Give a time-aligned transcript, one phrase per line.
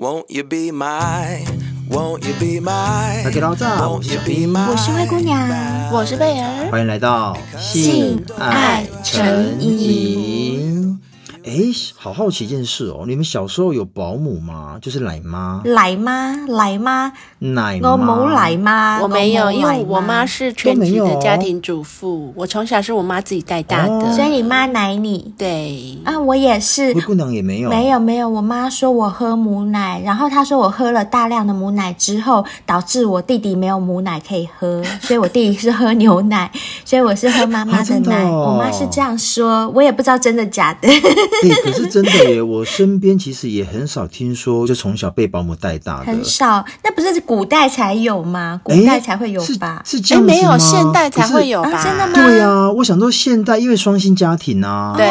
[0.00, 1.44] Won't you be my,
[1.90, 3.24] won't you be my?
[3.24, 10.47] 大家好，我是小冰，我是灰姑娘，我是贝儿，欢迎来到性爱诚引。
[11.48, 11.54] 哎，
[11.96, 14.78] 好好奇一件事哦，你们小时候有保姆吗？
[14.82, 15.62] 就是奶妈。
[15.64, 17.90] 奶妈，奶妈，奶妈。
[17.90, 25.32] 我冇奶妈，我没有，因为我妈是全职的家庭主妇，我从小是我妈自己带大的，哦、所以你妈奶你。
[25.38, 26.92] 对啊，我也是。
[26.92, 28.28] 灰姑娘也没有，没有没有。
[28.28, 36.50] 我妈说我喝母奶，然后她说我喝了大量的母奶之后，导致我弟弟没有母奶可以喝，所以我弟弟是喝牛奶，
[36.84, 38.24] 所以我是喝妈妈的奶。
[38.24, 40.88] 啊哦、我妈是这样说，我也不知道真的假的。
[41.48, 42.42] 欸、可是真的耶！
[42.42, 46.64] 我身边其实也很少听说，就从小被保姆带大的，很少。
[46.82, 48.60] 那不是古代才有吗？
[48.64, 49.82] 古代才会有吧？
[49.82, 50.34] 欸、是，是这样子吗？
[50.34, 51.70] 没有，现代才会有吧？
[51.70, 52.12] 啊、真的吗？
[52.14, 55.06] 对啊，我想说现代因为双薪家庭啊，对。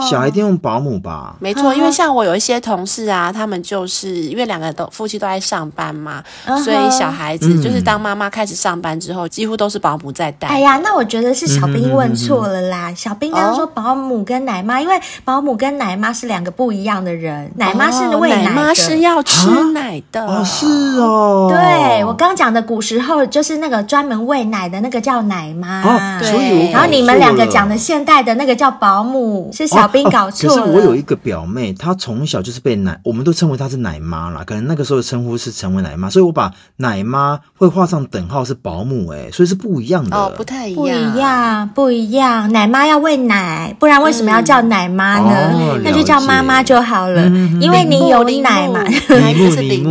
[0.00, 1.36] 小孩一定用保姆吧？
[1.40, 6.22] 没错，因为像我有一些同事啊，他们就是因为两个都夫妻都在上班嘛，
[6.64, 10.48] 所以小孩子就是当妈妈开始上班之后，几乎都是保姆在带。
[10.48, 12.92] 哎呀，那我觉得是小兵问错了啦。
[12.94, 17.50] 小兵刚刚说保姆跟奶妈，因为保姆跟奶妈是两个不一样的人。
[17.56, 20.24] 奶妈是喂奶，奶妈是要吃奶的。
[20.26, 20.66] 哦，是
[20.98, 21.48] 哦。
[21.50, 25.82] 对，我刚讲的古时候就是那个专门喂奶的那个叫奶妈。
[25.82, 26.72] 哦，对。
[26.72, 29.88] 然后你们两个讲的现代的那个叫保姆，是小。
[29.94, 30.56] 兵搞错了。
[30.56, 34.42] 可是我有一个表妹，她从小就是被奶，我们都称为她是奶妈啦。
[34.44, 40.16] 可能那个时候的称呼是成为奶妈，所以我把奶妈会画上等号是保姆，哎，所以是不一样的。
[40.16, 42.52] 哦，不太一样，不一样，不一样。
[42.52, 45.52] 奶妈要喂奶，不然为什么要叫奶妈呢？
[45.52, 48.82] 嗯哦、那就叫妈妈就好了，嗯、因为你有奶嘛。
[49.14, 49.84] 铃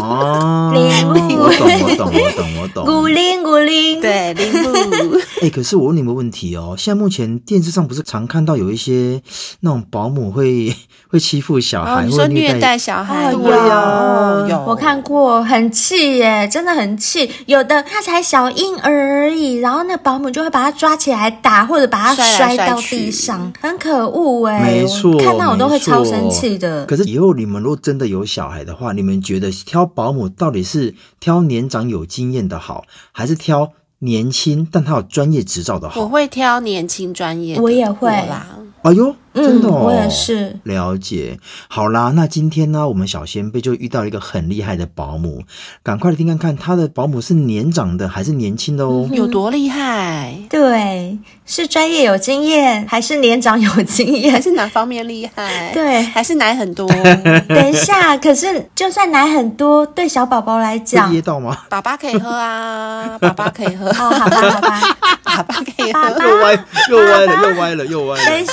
[0.00, 1.44] 木，铃木。
[1.44, 1.50] 哦，
[1.82, 2.84] 我懂，我懂，我懂，我懂。
[2.84, 5.16] 古灵，古灵，对，铃木。
[5.40, 9.20] 哎、欸，可是我问你们个问题哦，现在目前电视上不是常看到有一些
[9.60, 10.74] 那种保姆会
[11.08, 13.32] 会欺负小孩，哦、你说虐待小孩？
[13.32, 17.30] 有、哦、有，我看过，很气耶，真的很气。
[17.46, 24.60] 有的他才小婴儿而已，然后那保姆就会把他抓起来打，或者把他摔到地上，很可恶哎。
[24.60, 26.84] 没错，看到我都会超生气的。
[26.86, 36.02] 可是以后你们如果真的有小孩的话，你们觉得挑保姆到底是挑年长有经验的好，还是挑年轻但他有专业执照的好？
[36.02, 38.46] 我会挑年轻专业的，我也会啦。
[38.82, 41.38] 哎呦，真的哦，嗯，我也是了解。
[41.68, 45.42] 好啦，那今天呢，我们小仙贝就遇到一个很厉害的保姆，
[45.82, 49.08] 赶快来听看看他的保姆是年长的还是年轻的哦？
[49.12, 50.34] 有多厉害？
[50.48, 55.70] 对，是专业有经验，还是年长有经验，还是哪方面厉害？
[55.72, 56.88] 对，还是奶很多？
[57.48, 61.56] 等一下，可是就算奶很多，对小宝宝来讲，噎到吗？
[61.68, 63.88] 爸爸可以喝啊， 爸爸可以喝。
[63.88, 66.08] 哦，好吧，好吧， 爸爸可以喝。
[66.08, 68.24] 又歪，又歪了，又歪了，又歪了。
[68.26, 68.52] 等一下。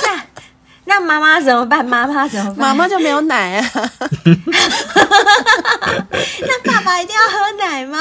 [0.86, 1.84] 那妈妈怎么办？
[1.84, 2.68] 妈妈怎么办？
[2.68, 3.70] 妈妈就没有奶啊。
[6.40, 7.98] 那爸爸一定要喝奶吗？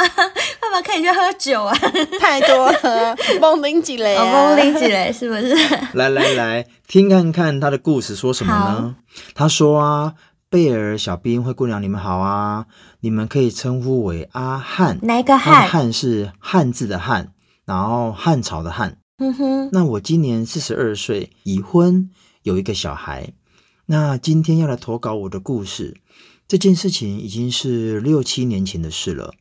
[0.59, 1.75] 爸爸可以去喝酒啊。
[2.19, 5.55] 太多了，懵拎几雷啊，懵拎几雷是不是？
[5.93, 8.95] 来来来，听看看他的故事说什么呢？
[9.33, 10.13] 他说啊，
[10.49, 12.65] 贝儿、小兵、灰姑娘，你们好啊，
[13.01, 14.99] 你们可以称呼为阿汉。
[15.01, 15.67] 哪个汉？
[15.67, 17.29] 汉是汉字的汉，
[17.65, 18.97] 然后汉朝的汉。
[19.17, 19.69] 嗯哼。
[19.71, 22.09] 那我今年四十二岁，已婚。
[22.45, 23.33] 有一个小孩，
[23.87, 25.99] 那今天要来投稿我的故事。
[26.47, 29.33] 这件事情已经是六七年前的事了。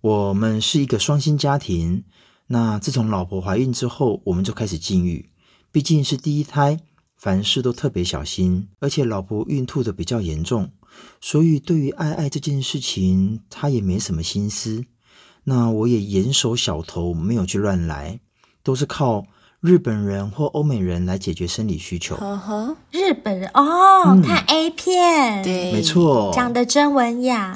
[0.00, 2.04] 我们是一个双薪家庭。
[2.46, 5.28] 那自从老婆怀孕之后，我们就开始禁欲。
[5.70, 6.80] 毕竟是第一胎，
[7.18, 8.66] 凡事都特别小心。
[8.80, 10.72] 而且老婆孕吐的比较严重，
[11.20, 14.86] 所以对于爱爱这件事情，她也没什么心思。
[15.44, 18.20] 那我也严守小头，没有去乱来，
[18.62, 19.26] 都是靠。
[19.62, 22.16] 日本人或欧美人来解决生理需求。
[22.16, 27.54] 呵呵，日本人哦，嗯、看 A 片，对，没错，讲得真文雅，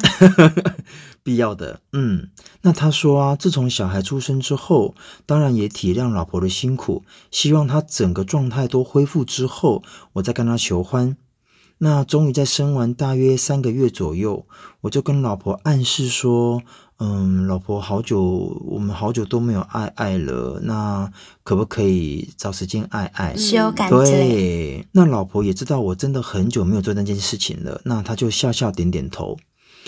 [1.24, 1.80] 必要的。
[1.92, 2.28] 嗯，
[2.62, 4.94] 那他说啊，自从小孩出生之后，
[5.26, 7.02] 当然也体谅老婆的辛苦，
[7.32, 9.82] 希望他整个状态都恢复之后，
[10.12, 11.16] 我再跟他求欢。
[11.78, 14.46] 那终于在生完大约三个月左右，
[14.82, 16.62] 我就跟老婆暗示说。
[16.98, 18.22] 嗯，老婆，好久
[18.64, 21.10] 我们好久都没有爱爱了，那
[21.44, 23.36] 可不可以找时间爱爱？
[23.36, 29.36] 修改对，那老婆也知道我真的很久没有做那件事情了，那她就笑笑点点头，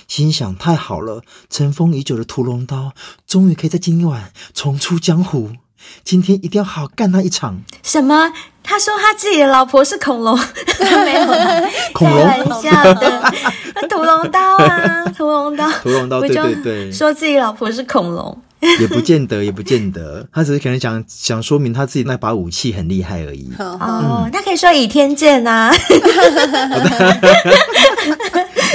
[0.07, 2.93] 心想太好了，尘封已久的屠龙刀
[3.27, 5.53] 终于可以在今晚重出江湖，
[6.05, 7.63] 今天一定要好好干那一场。
[7.83, 8.33] 什么？
[8.69, 10.39] 他说他自己的老婆是恐龙，
[11.03, 11.25] 没有
[11.95, 12.27] 恐龙？
[12.27, 13.23] 开玩笑的，
[13.89, 18.39] 屠龙刀啊， 屠龙刀，屠龙刀，对对对，说自己老婆是恐龙，
[18.79, 23.51] 也不见得，也不见得，他只是可能想想说明他自己那把武器很厉害而已。
[23.59, 25.75] 哦，那、嗯、可以说倚天剑啊。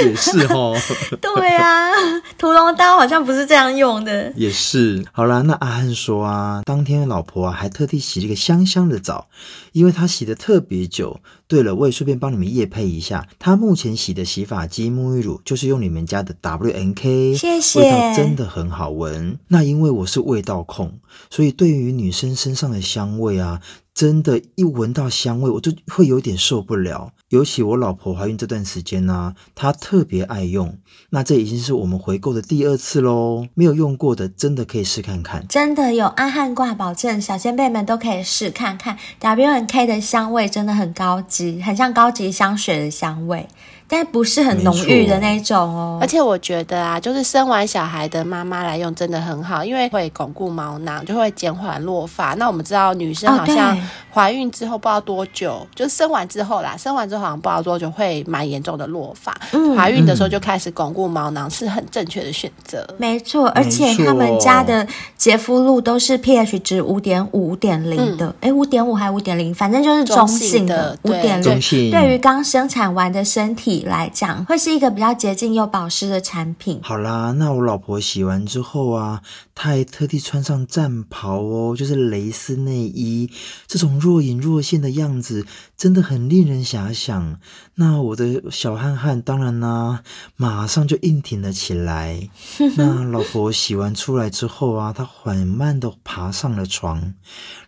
[0.00, 0.76] 也是哦。
[1.20, 1.90] 对啊，
[2.38, 4.32] 屠龙刀好像不是这样用的。
[4.36, 5.04] 也是。
[5.12, 9.28] 好啦，那阿汉说啊，当天老婆啊还特地洗了一个香香的澡，
[9.72, 11.20] 因为他洗的特别久。
[11.54, 19.38] 对了，我也顺便帮你们夜配一下，他目前洗的洗发精、沐浴乳就是用你们家的 WNK，谢谢，味道真的很好闻。
[19.46, 20.94] 那因为我是味道控，
[21.30, 23.60] 所以对于女生身上的香味啊。
[23.94, 27.12] 真的，一闻到香味，我就会有点受不了。
[27.28, 30.76] 尤其我老婆怀孕这段时间呢、啊，她特别爱用。
[31.10, 33.46] 那这已经是我们回购的第二次喽。
[33.54, 35.46] 没有用过的，真的可以试看看。
[35.46, 38.98] 真的有阿汉挂保证，小仙贝们都可以试看看。
[39.20, 43.46] W N K 的香味真的很高级，很像高级香水的香味。
[43.86, 52.34] 但不是很浓郁的那种哦，而且我觉得啊，就是生完小孩的妈妈来用真的很好，因为会巩固毛囊，就会减缓落发。
[52.34, 53.76] 那我们知道女生好像
[54.12, 59.36] 怀孕之后不知道多久，哦、就生完之后啦，生完之后好像不知道多久会蛮严重的落发。
[59.52, 62.86] 嗯，怀孕的时候就开始巩固毛囊是很正确的选择。
[62.98, 64.86] 没错，而且他们家的
[65.16, 71.60] 洁肤露都是 pH 值五点五、五点零的，哎、嗯，五点五还是五点零，反正就是中性的五点零。
[71.90, 76.80] 对于刚生产完的身体来讲，会是一个比较洁净又保湿的产品。
[76.82, 79.22] 好啦，那我老婆洗完之后啊，
[79.54, 83.30] 她还特地穿上战袍哦，就是蕾丝内衣，
[83.66, 87.38] 这种若隐若现的样子，真的很令人遐想。
[87.74, 90.02] 那我的小汉汉当然啦，
[90.36, 92.28] 马上就硬挺了起来。
[92.76, 97.14] 那老婆洗完出来之后啊，她缓慢的爬上了床，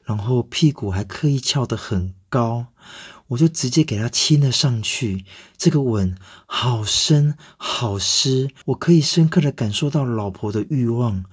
[0.05, 2.67] 然后屁股还刻意翘得很高。
[3.29, 5.25] 我就直接给他亲了上去，
[5.57, 11.25] 这个吻好深好湿，我可以深刻的感受到老婆的欲望。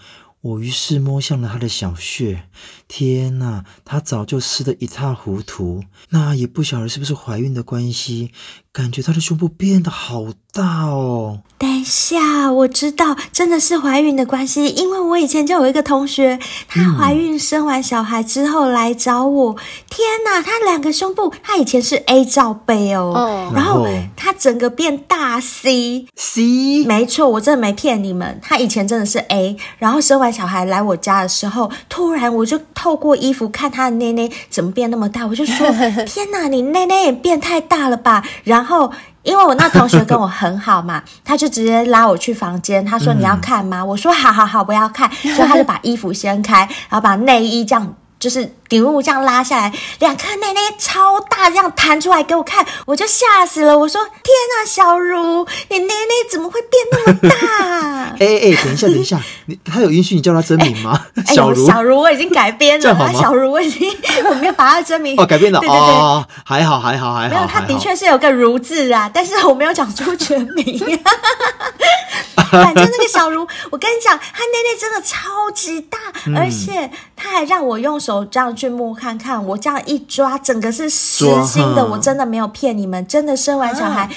[0.44, 2.44] 我于是摸向了她的小穴，
[2.90, 5.86] 天哪，她早就湿得一塌糊涂。
[6.10, 8.32] 那也不晓得是不是怀孕的关系，
[8.74, 11.44] 感觉她的胸部变得好大哦。
[11.58, 16.38] 等一下，我知道，真的是怀孕的关系，因为我以前就有一个同学，
[16.68, 19.58] 她怀孕生完小孩之后来找我，嗯、
[19.90, 23.88] 天哪，她两个胸部，她以前是 A 罩杯哦，哦然后
[24.18, 30.33] 她整个变大 C，C，没错，我真的没骗你们，她以前真的是 A，然后生完。
[30.34, 35.72] 小孩来我家的时候，突然我就透过衣服看他的内内怎么变那么大，我就说
[36.08, 38.92] ：“天哪，你内内也变太大了吧？”然后
[39.22, 46.60] 因为我那同学跟我很好嘛，他就直接拉我去房间，他说：“你要看吗？”我说：“好好好，不要看。”所以他就把衣服掀开，
[46.90, 47.96] 然后把内衣这样。
[48.24, 53.78] 就是底物这样拉下来，两颗奶奶超大，这样弹出来给我看，我就吓死了。
[53.78, 61.06] 我说：“天啊，小茹，你奶奶怎么会变那么大？” 哎哎，等一下，等一下，你他有允许你叫他真名吗？
[61.18, 62.92] 欸、小茹，小茹，我已经改编了。
[62.92, 63.94] 啊、小茹，我已经
[64.30, 65.60] 我没有把他的真名哦改编了。
[65.62, 67.30] 对对对，哦、还好还好还好。
[67.30, 70.82] 没有，他的确是有个茹字啊，但是我没有讲出全名。
[72.54, 73.42] 反正那个小茹，
[73.72, 75.98] 我跟你讲，他内内真的超级大，
[76.28, 84.10] 嗯、而且他还让我用手这样去摸看看，我这样一抓，整个是实心的，我真的没有骗你们，真的生完小孩，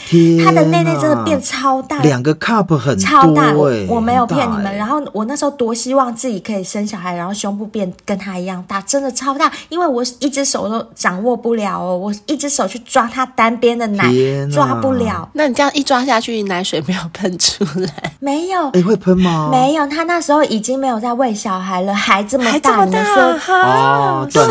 [0.44, 4.76] 他的内内真的变超大，两个 cup 很超大，我我没有骗你们。
[4.76, 14.10] 然后我那时候多希望自己可以生小孩，然后胸部变跟他一样大，真的超大，因为我一只手都掌握不了哦，我一只手去抓他单边的奶，
[14.52, 15.28] 抓不了。
[15.32, 18.12] 那你这样一抓下去，奶水没有喷出来？
[18.26, 19.50] 没有，你会喷吗？
[19.52, 24.42] 没有，他那时候已经没有在喂小孩了，还这么大，还这么大，哦，对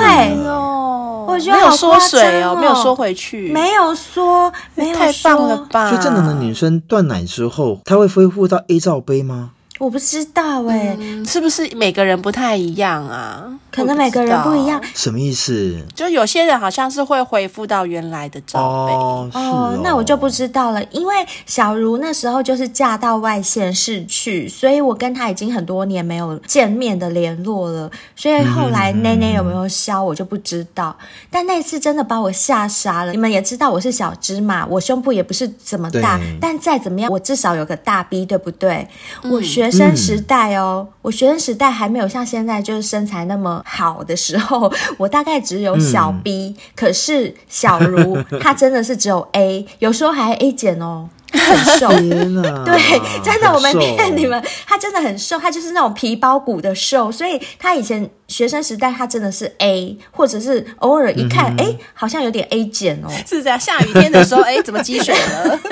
[0.48, 5.90] 哦，我觉得没有缩水哦，没有缩回去，没有缩，没有缩，太棒了吧？
[5.90, 9.50] 所以正常的女生断奶之后，她会恢复到 A 罩杯吗？
[9.78, 13.44] 我不知道哎、欸嗯，是不是每个人不太一样啊？
[13.76, 14.82] 可能每个人不一样。
[14.94, 15.84] 什么意思？
[15.94, 20.82] 就有些人好像是会恢复到原来的罩杯哦，那我就不知道了。
[20.92, 21.14] 因为
[21.46, 27.92] 小茹那时候就是嫁到外县市去，所以我跟她已经很多年没有见面的联络了。
[28.16, 30.96] 所以后来内内有没有消，我就不知道。
[31.02, 33.12] 嗯、但那次真的把我吓傻了。
[33.12, 38.88] 你们也知道我是小芝麻，我胸部也不是怎么大，但再怎么样，我至少有个大 B，对不对？
[39.24, 39.66] 嗯、我学。
[39.66, 51.90] 学生时代哦，我学生时代还没有像现在就是身材那么好的时候，我大概只有小 B，、嗯、可是小茹她 真的是只有 A，有时候还 A 减哦，很瘦。
[52.64, 63.60] 对，真的我没骗你们，她真的很瘦，她就是那种皮包骨的瘦，所以她以前学生时代她真的是 A，或者是偶尔一看，哎、好像有点 A 减哦，是这样。
[63.60, 65.60] 下雨天的时候，哎，怎么积水了？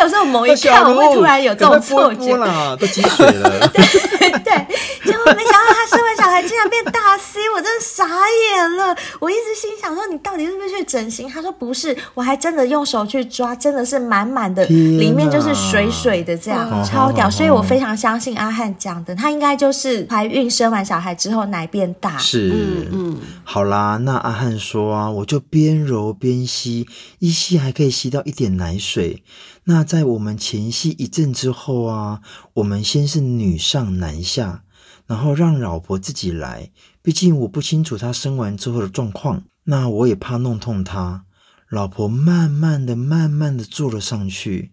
[0.00, 2.36] 有时候某一刻我会突然有这种错觉，
[2.76, 3.68] 都积水了。
[3.68, 3.84] 对
[4.18, 4.66] 对对，
[5.04, 8.96] 结果没想到他生完小孩竟然变大 C，我真的傻眼了。
[9.18, 11.28] 我一直心想说，你到底是不是去整形？
[11.28, 17.28] 他说不是，我还真的用手去抓，真的是满满的，里面就是水水的这样，超屌。
[17.30, 22.16] 所以我非常相信阿汉讲的，他应该就是怀孕生完小孩之后奶变大。
[22.18, 26.86] 是，嗯嗯，好啦，那阿汉说啊，我就边揉边吸，
[27.18, 29.22] 一吸还可以吸到一点奶水。
[29.64, 32.22] 那在我们前戏一阵之后啊，
[32.54, 34.64] 我们先是女上男下，
[35.06, 36.70] 然后让老婆自己来，
[37.02, 41.26] 毕竟我不清楚她生完之后的状况，那我也怕弄痛她。
[41.68, 44.72] 老婆慢慢的、慢慢的坐了上去，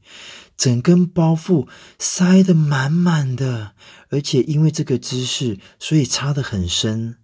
[0.56, 1.68] 整根包覆
[2.00, 3.74] 塞得满满的，
[4.10, 7.18] 而且因为这个姿势，所以插得很深。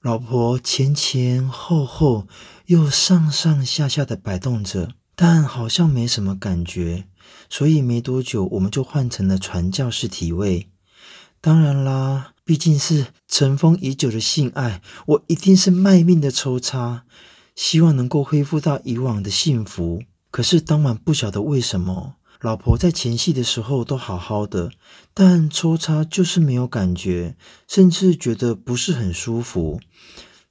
[0.00, 2.26] 老婆前前后后
[2.66, 4.94] 又上上下下的摆动着。
[5.16, 7.04] 但好像没什么感觉，
[7.48, 10.68] 所以没多久我们就换成了传教士体位。
[11.40, 17.04] 当然啦，毕竟是尘封已久的性爱，我一定是卖命的抽插，
[17.54, 20.02] 希望能够恢复到以往的幸福。
[20.30, 24.72] 可是当晚不晓得为什么，老婆在前戏的时候都好好的，
[25.12, 27.36] 但抽插就是没有感觉，
[27.68, 29.80] 甚至觉得不是很舒服。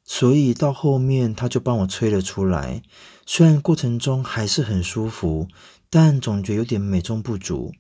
[0.06, 2.82] 所以到后面她就帮我吹了出来。
[3.26, 5.48] 虽然过程中还是很舒服，
[5.90, 7.72] 但总觉有点美中不足。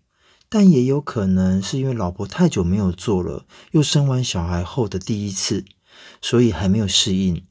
[0.49, 5.65] 但也有可能是因为老婆太久没有做了，又生完小孩后的第一次，
[6.21, 7.43] 所以还没有适应。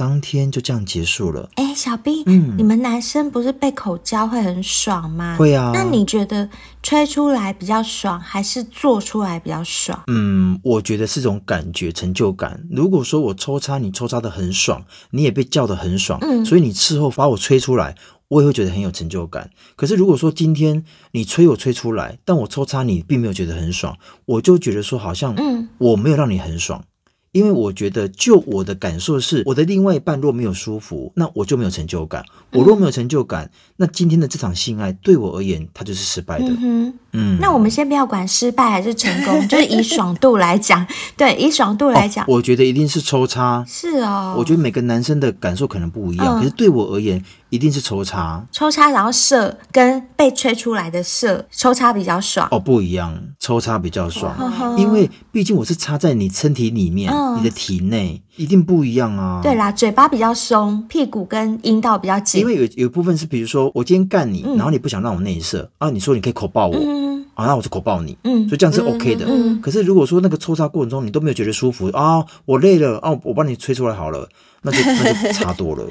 [0.00, 1.50] 当天就这样结束了。
[1.56, 5.36] 哎，小兵，嗯，你们男生不是被口交会很爽吗？
[5.36, 5.72] 会啊。
[5.74, 6.48] 那你觉得
[6.82, 10.02] 吹出来比较爽，还是做出来比较爽？
[10.06, 12.66] 嗯，我觉得是种感觉，成就感。
[12.70, 17.94] 如果说我抽插你抽插的很爽，你也被叫的很爽，嗯，所以你事后把我吹出来，
[18.28, 19.50] 我也会觉得很有成就感。
[19.76, 26.82] 可是如果说今天你吹我吹出来，但我抽插你并没有觉得很爽，我就觉得说好像，嗯，我没有让你很爽。
[27.32, 32.24] 因为我觉得，就我的感受是，我的另外一半若没有舒服，那我就没有成就感。
[32.52, 36.46] 我若没有成就感，嗯、那今天的这场性爱对我而言，它就是失败的。
[36.46, 37.38] 嗯哼，嗯。
[37.40, 40.84] 那我们先不要管失败还是成功，就是以爽度来讲，
[41.16, 43.64] 对，以爽度来讲、哦，我觉得一定是抽插。
[43.64, 44.34] 是哦。
[44.36, 48.42] 我觉得每个男生的感受可能不一样，嗯、可是对我而言，一定是抽插。
[48.50, 52.48] 抽插然后射跟被吹出来的射，抽插比较爽。
[52.50, 57.12] 哦，不一样，抽插比较爽，哦、因为毕竟我是插在你身体里面。
[57.12, 59.40] 嗯你的体内一定不一样啊！
[59.42, 62.40] 对啦，嘴巴比较松，屁股跟阴道比较紧。
[62.40, 67.09] 因为有有一部分是，比如说我今天干你，嗯、然后你不想让我内射啊，你说你可以口爆我，嗯、
[67.40, 69.24] 啊，那我就口爆你，嗯，所以这样是 OK 的。
[69.26, 74.28] 嗯嗯、可是如果说那个抽插过程中你都没有觉得舒服啊，我累了啊，我帮你吹出来好了。
[74.62, 75.86] 那就那就差多了，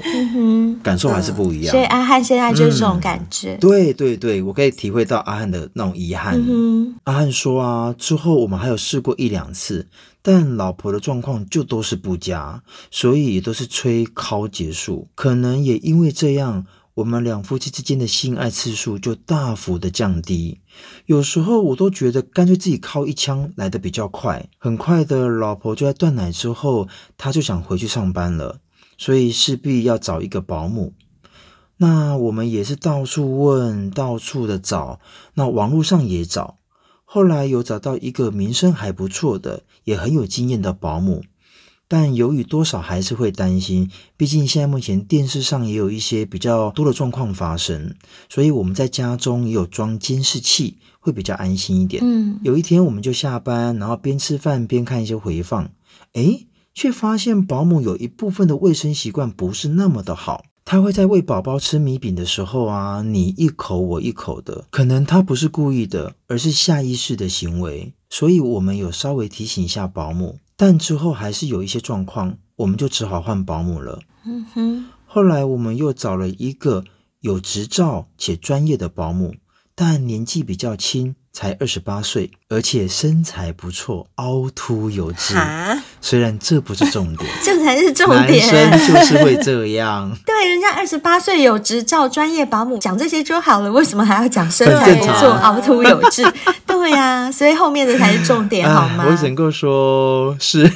[0.80, 1.72] 感受还是不一样。
[1.72, 3.54] 所以阿汉现在就是这种感觉。
[3.54, 6.40] 嗯、对对对，我可以体会到阿汉的那种遗憾。
[6.48, 9.88] 嗯、阿汉说啊，之后我们还有试过一两次，
[10.22, 15.08] 但老婆的状况就都是不佳，所以也都是吹尻结束。
[15.16, 16.64] 可能也因为这样。
[17.00, 20.60] 我们两夫妻之间的性爱次数就大幅的降低，
[21.06, 24.50] 有时候我都觉得干脆自己靠一枪来的比较快。
[24.58, 28.60] 很快的，老婆就在断奶之后，她就想回去上班了，
[28.98, 30.92] 所以势必要找一个保姆。
[31.78, 35.00] 那我们也是到处问，到处的找，
[35.34, 36.58] 那网络上也找，
[37.06, 41.24] 后来有找到一个名声还不错的，也很有经验的保姆。
[41.92, 47.96] 但由于多少还是会担心，毕竟现在目前电视上也有一些比较多的状况发生，
[48.28, 52.00] 所以我们在家中也有装监视器，会比较安心一点。
[52.06, 55.72] 嗯，有一天我们就下班，然后边吃饭边看一些回放，
[56.12, 70.38] 诶，却发现保姆有一部分的卫生习惯不是那么的好，他会在喂宝宝吃米饼的时候啊，你一口我一口的，可能他不是故意的，而是下意识的行为，所以我们有稍微提醒一下保姆。
[70.60, 73.98] 但之后还是有一些状况，我们就只好换保姆了。
[74.26, 74.84] 嗯哼。
[75.06, 76.84] 后来我们又找了一个
[77.20, 79.36] 有执照且专业的保姆，
[79.74, 81.16] 但年纪比较轻。
[81.32, 85.34] 才二十八岁，而且身材不错，凹凸有致。
[85.34, 88.46] 哈虽然这不是重点， 这才是重点。
[88.52, 90.10] 男生就是会这样。
[90.26, 96.24] 对，人家二十八岁有执照，专业保姆，讲这些就好了，为什么还要讲身材不错，凹凸有致？
[96.66, 99.04] 对呀、啊，所以后面的才是重点，好吗？
[99.06, 100.66] 我只能够说是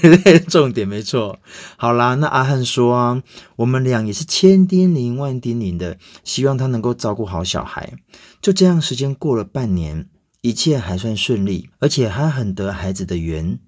[0.48, 1.38] 重点，没错。
[1.76, 3.22] 好啦，那阿汉说啊，
[3.56, 7.94] 我们俩也是千叮咛万叮咛的，希望他能够照顾好小孩。
[8.42, 10.06] 就这样，时间过了半年。
[10.44, 13.58] 一切还算顺利，而且还很得孩子的缘。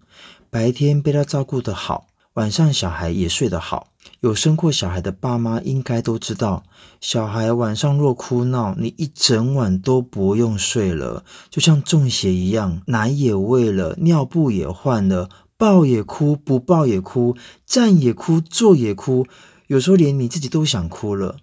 [0.51, 3.89] 白天被他照顾得好，晚上小孩也睡得好。
[4.21, 6.65] 有生过小孩的爸妈应该都知道，
[7.01, 19.27] 小孩晚上若哭闹，你一整晚都不用睡了，就像中邪一样，奶也喂了，尿布也换了，抱也哭，不抱也哭，站也哭，坐也哭，
[19.69, 21.37] 有时候连你自己都想哭了。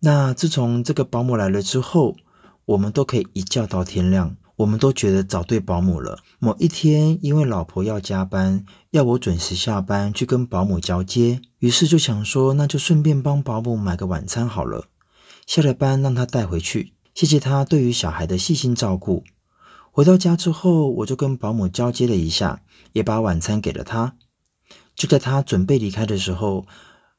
[0.00, 2.14] 那自从这个保姆来了之后，
[2.66, 4.36] 我们都可以一觉到天亮。
[4.60, 6.18] 我们都觉得找对保姆了。
[6.38, 14.88] 某一天，因为老婆要加班，要我准时下班去跟保姆交接，于是就想说，那就顺便帮保姆买个晚餐好了。
[15.46, 19.24] 下了班让她带回去，谢谢她对于小孩的细心照顾。
[19.90, 22.60] 回到家之后，我就跟保姆交接了一下，
[22.92, 24.16] 也把晚餐给了她。
[24.94, 26.66] 就在她准备离开的时候，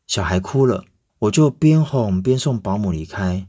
[0.05, 0.86] 小孩哭了，
[1.17, 3.48] 我就边哄边送保姆离开，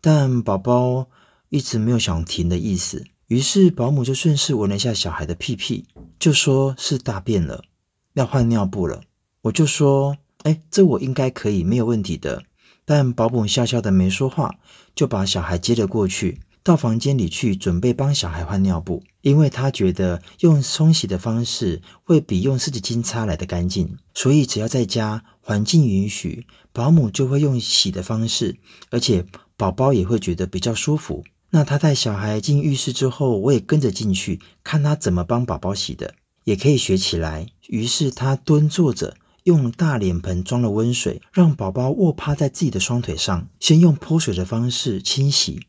[0.00, 1.08] 但宝宝
[1.50, 3.04] 一直没有想停的意思。
[3.28, 5.86] 于是保姆就顺势闻了一下小孩的屁屁，
[6.18, 7.64] 就说是大便了，
[8.12, 9.02] 要换尿布了。
[9.42, 12.44] 我就说：“哎，这我应该可以，没有问题的。”
[12.84, 14.56] 但保姆笑笑的没说话，
[14.94, 28.58] 就把小孩接了过去，到房间里去准备帮小孩换尿布，因为他觉得用冲洗的方式会比用湿纸巾擦来的干净，所以只要在家环境允许，保姆就会用洗的方式，
[28.90, 29.24] 而且
[29.56, 31.24] 宝宝也会觉得比较舒服。
[31.54, 37.46] 那他带小孩进浴室之后，我也跟着进去看他怎么帮宝宝洗的，也可以学起来。
[37.68, 45.60] 于是他蹲坐着，用大脸盆装了温水，让宝宝卧趴在自己的双腿上，先用泼水的方式清洗，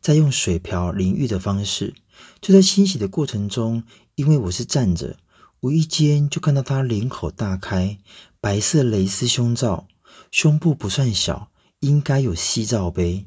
[0.00, 1.94] 再用水瓢淋浴的方式。
[2.40, 3.84] 就在清洗的过程中，
[4.16, 5.18] 因为我是站着，
[5.60, 7.96] 无意间就看到他领口大开，
[8.40, 9.86] 白色蕾丝胸罩，
[10.32, 13.26] 胸部不算小，应该有 C 罩杯。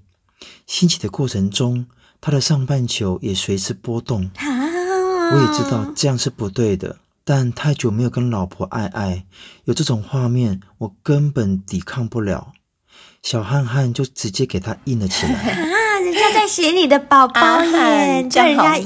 [0.68, 1.86] 清洗的过程中，
[2.22, 9.26] 他的上半球也随之波动，我也知道这样是不对的，但太久没有跟老婆爱爱，
[9.66, 12.54] 有这种画面，我根本抵抗不了，
[13.24, 15.34] 小汉汉就直接给他印了起来。
[15.50, 18.86] 啊人家在写你的宝宝耶，叫人家意淫，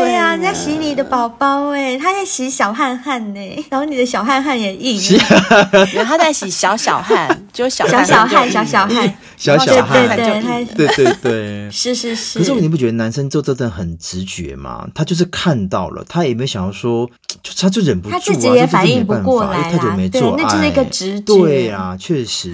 [0.00, 5.00] 对呀，人家洗你的宝宝哎，他在洗小汗汗呢，然后你的小汗汗也硬，
[5.94, 12.38] 然后他在洗小小汗， 就小小小汗，小小汗，小小汉，对对对，对对对， 是是是。
[12.38, 14.86] 可是你不觉得男生做真的很直觉吗？
[14.94, 17.08] 他就是看到了，他也没有想要说，
[17.42, 22.50] 就他就忍不住，他自己也反应不过来，太久没做爱，那就是一个直觉，对呀，确实。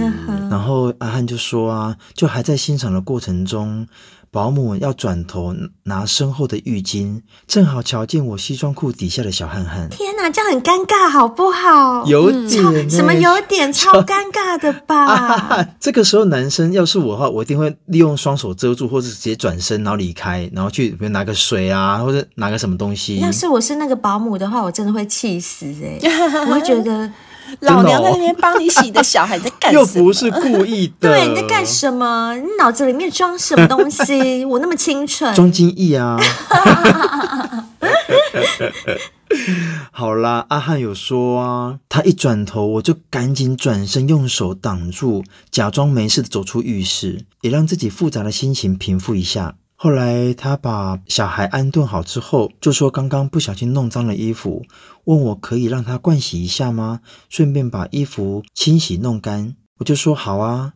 [0.51, 3.16] 然后阿汉就说啊，就还在欣赏的过。
[3.16, 3.88] 过程中，
[4.37, 9.88] 保姆要转头拿身后的浴巾，正好瞧见我西装裤底下的小汗汗。
[9.88, 12.05] 天哪，这样很尴尬，好不好？
[12.05, 13.14] 有点什么？
[13.14, 15.07] 有点超尴尬的吧？
[15.09, 15.66] 啊？
[15.81, 23.16] 这个时候，男生要是我的话，我一定会利用双手遮住，或者直接转身然后离开，然后去比如拿个水啊，或者拿个什么东西。
[23.20, 26.40] 要是我是那个保姆的话，我真的会气死哎，欸！
[26.44, 27.11] 我会觉得。
[27.61, 29.81] 老娘在那边帮你洗的小孩在干什么？
[29.81, 31.09] 又不是故意的。
[31.11, 32.35] 对，你在干什么？
[32.37, 34.45] 你脑子里面装什么东西？
[34.45, 36.19] 我那么清纯，装精液啊！
[39.91, 49.57] 好啦，阿汉有说啊，他一转头，我就赶紧转身，用手挡住，假装没事的走出浴室，也让自己复杂的心情平复一下。
[49.79, 54.65] 后来他把小孩安顿好之后，就说刚刚不小心弄脏了衣服，
[55.05, 57.01] 问我可以让他灌洗一下吗？
[57.29, 59.55] 顺便把衣服清洗弄干。
[59.79, 60.73] 我就说好啊。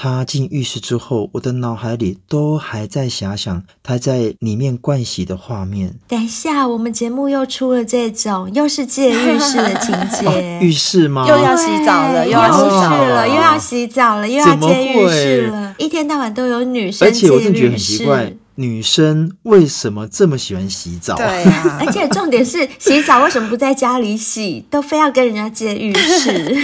[0.00, 5.98] 他进浴室之后，我的脑海里都还在遐想他在里面灌洗的画面。
[6.06, 10.28] 等一下，我们节目又出了这种又是借浴室的情节。
[10.30, 11.26] 哦，浴室吗？
[11.26, 15.67] 又要洗澡了，又要洗澡了，又要洗澡了，又要借浴室了。
[15.78, 18.34] 一天到晚都有女生，而且我真的觉得很奇怪。
[18.60, 21.14] 女生为什么这么喜欢洗澡？
[21.14, 26.56] 对啊， 而且重点是 洗澡为什么不在家里洗，都非要跟人家借浴室？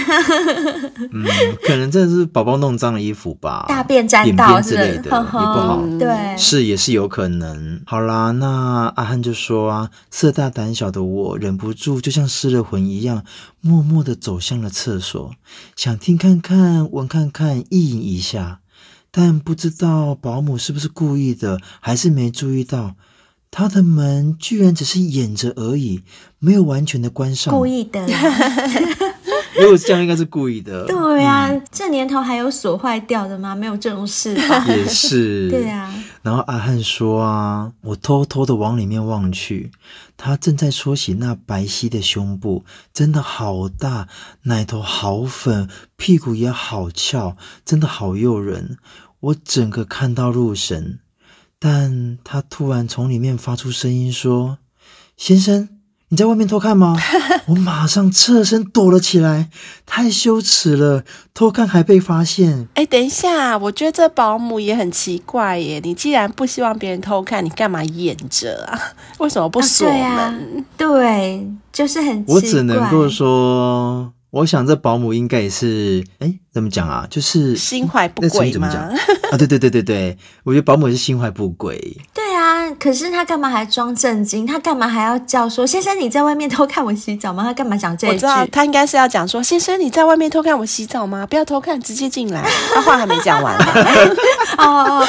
[1.13, 1.23] 嗯，
[1.63, 5.83] 可能真的是宝宝弄脏了衣服吧，大便沾到之类的呵呵也不好。
[5.97, 7.81] 对，是也是有可能。
[7.85, 13.23] 好啦，那阿汉就说啊，色大胆小的我忍不住，就像失了魂一样，
[13.61, 15.31] 默默的走向了厕所，
[15.77, 18.59] 想听看看，闻看看，意淫一下。
[19.17, 22.95] 但不知道保姆是不是故意的，还是没注意到，
[23.49, 26.01] 他的门居然只是掩着而已，
[26.37, 27.53] 没有完全的关上。
[27.53, 28.05] 故意的，
[29.57, 30.85] 如果是这样，应该是故意的。
[30.85, 33.55] 对呀、啊，嗯、这年头还有锁坏掉的吗？
[33.55, 34.65] 没有这种事吧？
[34.67, 35.47] 也是。
[35.49, 36.03] 对呀、啊。
[36.21, 39.71] 然后阿汉说啊，我偷偷的往里面望去，
[40.17, 44.09] 他正在搓洗那白皙的胸部，真的好大，
[44.41, 48.77] 奶头好粉，屁股也好翘，真的好诱人。
[49.25, 50.99] 我整个看到入神，
[51.57, 54.59] 但他突然从里面发出声音说
[55.17, 55.69] ：“先生，
[56.09, 56.95] 你在外面偷看吗？
[57.47, 59.49] 我马上侧身躲了起来，
[59.83, 62.67] 太羞耻了，偷看还被发现。
[62.75, 65.81] 哎，等一下，我觉得这保姆也很奇怪耶。
[65.83, 68.79] 你既然不希望别人偷看，你干嘛掩着啊？
[69.17, 70.03] 为什么不锁门？
[70.03, 70.39] 啊
[70.77, 72.35] 对，啊、对，就是很奇怪。
[72.35, 74.11] 我只能够说。
[74.31, 77.05] 我想这保姆应该也是，哎，怎么讲啊？
[77.09, 78.81] 就是心怀不轨怎么讲？
[79.29, 81.97] 啊，对对对对对，我觉得保姆也是心怀不轨。
[82.13, 84.47] 对啊，可是他干嘛还装正经？
[84.47, 87.43] 他干嘛还要叫说先生你在外面偷看我洗澡吗？
[87.43, 88.15] 他干嘛讲这一句？
[88.15, 91.25] 我知道他应该是要讲说先生你在外面偷看我洗澡吗？
[91.27, 92.41] 不要偷看，直接进来。
[92.73, 93.65] 他 话还没讲完呢。
[94.57, 95.05] 哦，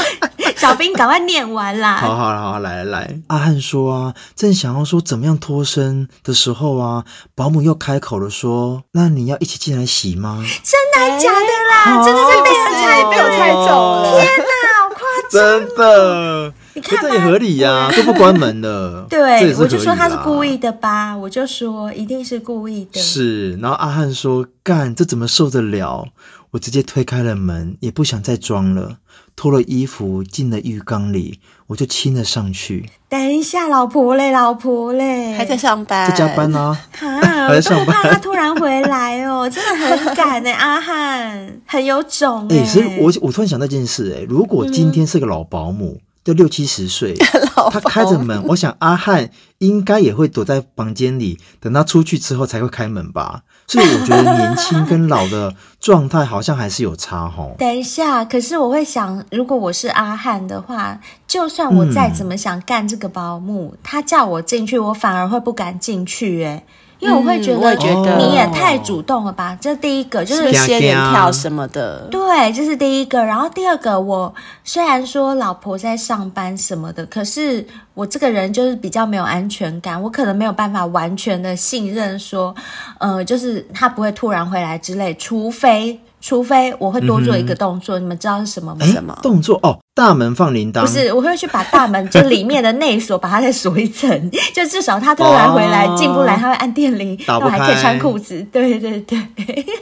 [0.57, 1.97] 小兵赶快念完啦！
[1.99, 7.05] 好好好，来来来，阿汉说啊，正想要说怎么样脱身的时候啊，
[7.37, 9.07] 保姆又开口了说，那。
[9.17, 10.45] 你要一起进来洗吗？
[10.63, 12.05] 真的假的啦？
[12.05, 14.21] 真的是被人猜，被我猜中了！
[14.21, 14.99] 天哪，好夸
[15.31, 15.31] 张！
[15.31, 19.07] 真的，你看这也合理呀，都不关门的。
[19.11, 23.01] 对，我就说他是故意的吧，我就说一定是故意的。
[23.01, 26.07] 是，然后阿汉说：“干，这怎么受得了？”
[26.53, 28.97] 我直接推开了门，也不想再装了。
[29.37, 32.89] 脱了衣服进了浴缸里，我就亲了上去。
[33.09, 37.95] 等一下，老婆嘞，老婆嘞，还在上班，在加班呢、啊，啊， 还在上班。
[38.03, 40.51] 他突然回来哦，真的很赶呢。
[40.57, 42.65] 阿汉很有种哎。
[42.65, 45.99] 所以我我突然想到一件事哎，如果今天是个老保姆。
[45.99, 47.15] 嗯就六七十岁，
[47.71, 53.43] 他开着门，我想阿汉应该也会躲在房间里，等他出去之后才会开门吧。
[53.69, 57.55] 所以我觉得年轻跟老的状态好像还是有差吼。
[57.61, 66.65] 等一下，可是我会想，如果我是阿汉的话，就算我再怎么想干这个保姆，嗯、他叫我进去，我反而会不敢进去哎。
[66.99, 72.09] 因为我会觉得你也太主动了吧，这第一个就是仙人跳什么的。
[72.11, 73.23] 对，这是第一个。
[73.25, 82.55] 然后第二个，我虽然说老婆在上班什么的，可是我这个人就是比较没有安全感，我可能没有办法完全的信任说，
[82.99, 86.01] 呃，就是他不会突然回来之类，除非。
[86.27, 88.85] 除非我会多做一个动作，嗯、你们知道是什么吗？
[88.87, 89.61] 什么动作？
[89.63, 90.81] 哦，大门放铃铛。
[90.81, 94.11] 不是，我会去把大门就里面的内锁把它再锁一层，
[94.53, 98.45] 就至少他突然回来进不来，他会按电铃，然后还可以穿裤子。
[98.51, 99.17] 对对对。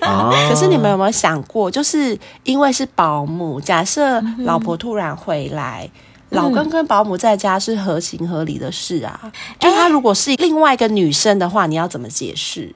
[0.02, 5.88] 哦、可是你们有没有想过，就是因为是保姆，假设老婆突然回来，
[6.28, 9.18] 嗯、老公跟保姆在家是合情合理的事啊。
[9.22, 12.70] 嗯、就他如果是另外一个女生的话，你要怎么解释？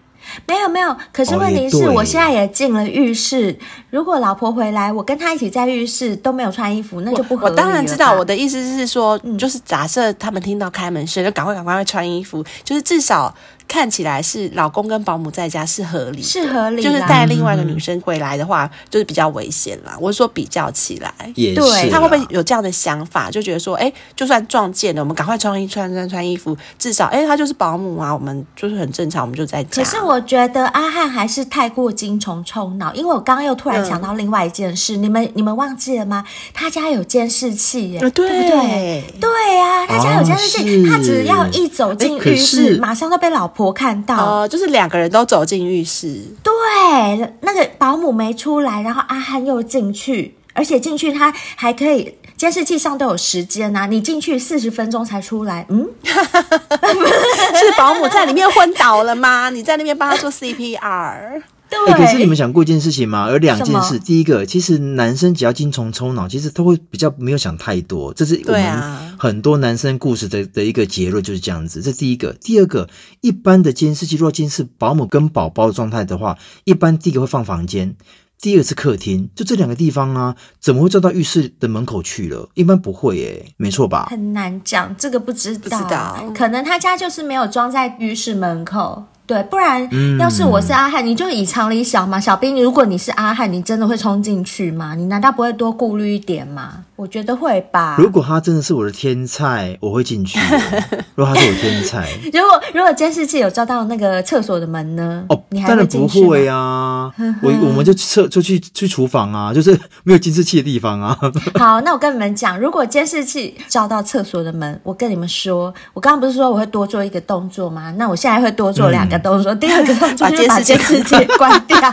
[0.46, 3.58] 没有没有，可是问题是我现在也进了浴室。
[3.90, 7.62] 如果老婆回来，我跟她一起在浴室都没有穿衣服，那就不合理了。
[7.62, 13.34] 我当然知道，我的意思是说，嗯、就是假设他们听到开门声，就赶快赶快穿衣服，就是至少。
[13.68, 19.94] 看起来是老公跟保姆在家是合理，是合理，就是带另外一个女生回来的话，就是比较危险啦。
[20.00, 29.82] 我是说比较起来，也是对，他会不会有这样的想法，就觉得说，哎，就算撞见了，我们赶快穿衣穿穿穿衣服，至少，哎，他就是保姆啊，我们就是很正常，我们就在家。
[29.82, 36.24] 可是我觉得阿汉还是太过精虫冲脑，因为我刚刚又突然想到另外一件事，嗯、你们你们忘记了吗？
[36.54, 39.04] 他家有监视器耶，对不对？
[39.20, 44.16] 对呀、啊，他家有监视器，哦、他只要一走进浴室，马上就被老婆看到。
[44.16, 59.50] 哦，就是两个人都走进浴室，对，那个保姆没出来，然后阿汉又进去，而且进去他还可以，监视器上都有时间呐、啊，你进去四十分钟才出来，嗯， 是保姆在里面昏倒了吗？
[59.50, 61.42] 你在那边帮他做 CPR。
[61.70, 63.30] 对、欸，可是你们想过一件事情吗？
[63.30, 68.82] 有两件事，第一个，其实男生只要精虫充脑，其实他会比较没有想太多，这是我们
[69.18, 71.82] 很多男生故事的的一个结论就是这样子。
[71.82, 72.88] 这第一个，第二个，
[73.20, 77.94] 一般的监视器若监视保姆跟宝宝的状态的话，一般第一个会放房间，
[78.40, 82.48] 第二个是客厅，就这两个地方啊，怎么会照到浴室的门口去了？
[82.54, 84.06] 一般不会耶、欸，没错吧？
[84.10, 89.04] 很难讲，这个不知道，不知道，可能他家就是没有装在浴室门口。
[89.28, 89.86] 对，不然
[90.18, 92.18] 要是我是阿汉，嗯、你就以常理想嘛。
[92.18, 94.94] 小兵，如果你是阿汉，你真的会冲进去吗？
[94.94, 96.84] 你难道不会多顾虑一点吗？
[96.96, 97.96] 我觉得会吧。
[97.98, 100.40] 如果他真的是我的天菜，我会进去。
[101.14, 105.22] 如果他是我的天菜，如果如果监视器有照到那个厕所的门呢？
[105.28, 105.68] 哦，你还？
[105.68, 107.12] 当然不会啊。
[107.42, 111.16] 我我们就厕就去去厨房啊，就是没有监视器的地方啊。
[111.60, 117.92] 好，那我跟你们讲，如果监视器照到厕所的门，我跟你们说，我刚刚不是说我会多做一个动作吗？
[117.98, 119.52] 那我现在会多做两个动作。
[119.52, 121.78] 嗯、第二个动作就是把监视器关掉。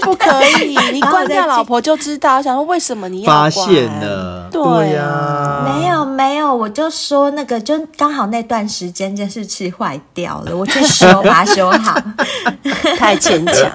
[0.00, 2.40] 不可以，你关掉老婆就知道。
[2.40, 4.48] 想说为什么你要发现了？
[4.50, 12.00] 对呀、啊，没有没有，我就说那个，就刚好那段时间监视器坏掉了，我去修， 把它修好。
[12.96, 13.70] 太牵强，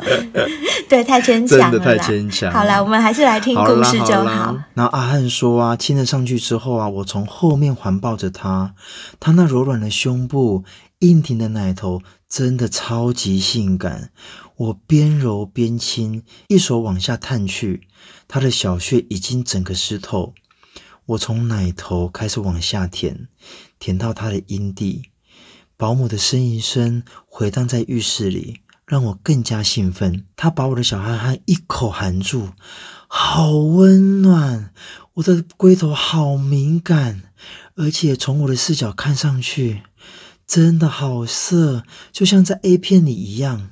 [0.89, 2.51] 对，太牵强了，太牵强。
[2.51, 4.45] 好了，我们还是来听故事就好。
[4.45, 8.71] 好，然后阿汉说啊，亲了上去之后啊，我从后面环抱着他，
[9.19, 10.63] 他那柔软的胸部。
[11.03, 14.11] 硬挺的奶头真的超级性感。
[14.55, 17.87] 我边揉边亲，一手往下探去，
[18.27, 20.33] 他的小穴已经整个湿透。
[21.05, 23.27] 我从奶头开始往下舔，
[23.77, 25.03] 舔到他的阴蒂。
[25.75, 30.25] 保姆的呻吟声回荡在浴室里，让我更加兴奋。
[30.37, 32.51] 他把我的小憨憨一口含住，
[33.07, 34.71] 好温暖，
[35.15, 37.23] 我的龟头好敏感，
[37.75, 39.81] 而且从我的视角看上去，
[40.45, 43.71] 真的好色，就像在 A 片里一样。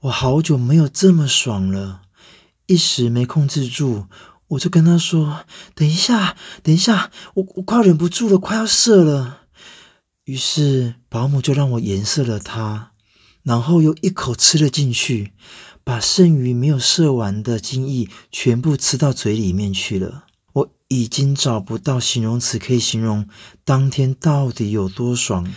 [0.00, 2.02] 我好久没有这么爽了，
[2.66, 4.06] 一时没控制住，
[4.48, 9.42] 我就跟他说：“等一下，等一下，我我快忍不住了，快要射了。”
[10.24, 12.92] 于是保姆就让我颜射了他，
[13.42, 15.32] 然后又一口吃了进去，
[15.82, 20.24] 把剩余没有射完的精液全部吃到嘴里面去了。
[20.52, 23.28] 我已经找不到形容词可以形容
[23.64, 25.52] 当天到底有多爽。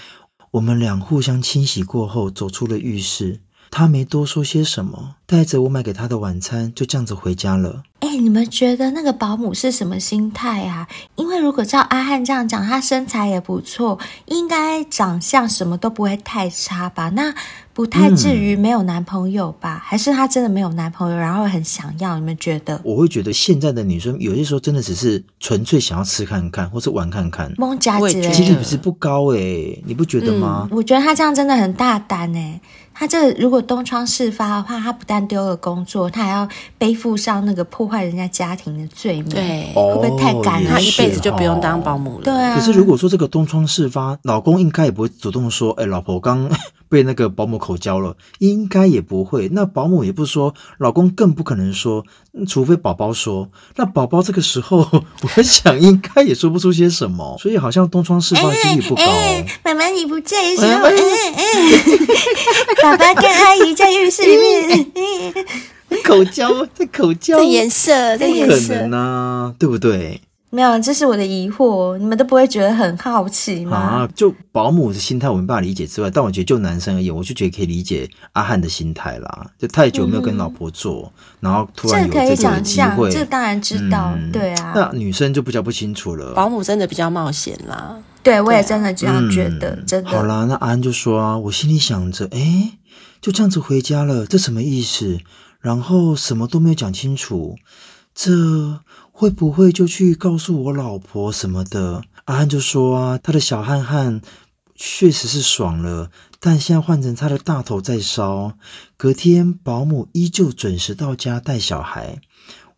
[0.52, 3.42] 我们俩互相清洗过后，走出了浴室。
[3.72, 7.84] 他没多说些什么，带着我买给他的晚餐，就这样子回家了。
[8.00, 10.88] 哎，你们觉得那个保姆是什么心态啊？
[11.16, 17.10] 因为如果照阿汉这样讲，他身材也不错，应该长相什么都不会太差吧？
[17.10, 17.34] 那
[17.74, 19.76] 不太至于没有男朋友吧？
[19.76, 22.18] 嗯、还是他真的没有男朋友，然后很想要？
[22.18, 22.80] 你们觉得？
[22.84, 27.52] 我会觉得现在的女生有些时候真的只是纯粹想要吃看看，或是玩看看。
[27.58, 30.68] 蒙家姐，几率不是不高哎，你不觉得吗？
[30.72, 32.60] 嗯、我觉得她这样真的很大胆哎。
[33.00, 36.46] 他这如果东窗事发的话，他不但丢了工作，他还要
[36.78, 40.62] 背负上那个破坏人家家庭的罪名，对，会不会太赶？
[40.66, 42.26] 他一辈子就不用当保姆了。
[42.26, 42.56] 对啊。
[42.56, 46.52] 可是如果说这个东窗事发，老公应该也不会主动说：“哎，老婆，我刚
[46.90, 49.48] 被那个保姆口交了。”应该也不会。
[49.54, 52.04] 那保姆也不说，老公更不可能说，
[52.48, 53.50] 除非宝宝说。
[53.76, 54.88] 那宝宝这个时候，
[55.38, 57.38] 我想应该也说不出些什么。
[57.40, 59.04] 所以好像东窗事发的几率不高。
[59.64, 60.90] 妈妈，你不在的时候，
[62.82, 64.86] 爸爸跟阿姨在浴室里面
[66.04, 70.22] 口交，在口交，在颜色，在颜色，可能啊，对不对？
[70.52, 73.78] 没有，这是我的疑惑，你们都不会觉得很好奇吗？
[73.78, 79.48] 啊，就保姆的心态我没办法理解之外，但我觉得就男生而言，我就觉得可以理解阿汉的心态啦。
[79.60, 84.74] 就太久没有跟老婆做，嗯、然后突然有这个机会，这当然知道，嗯、对啊。
[84.76, 86.34] 那女生就比较不清楚了。
[86.34, 90.10] 保姆真的比较冒险啦，对，我也真的这样觉得，嗯、真的。
[90.10, 92.72] 好啦，那阿安就说啊，我心里想着，哎，
[93.22, 95.20] 就这样子回家了，这什么意思？
[95.62, 97.56] 然后什么都没有讲清楚，
[98.16, 98.80] 这。
[99.20, 102.04] 会不会就去告诉我老婆什么的？
[102.24, 104.22] 阿汉就说啊，他的小汉汉
[104.76, 108.54] 确实是爽了，但现在换成他的大头在烧。
[108.96, 112.22] 隔天保姆依旧准时到家带小孩，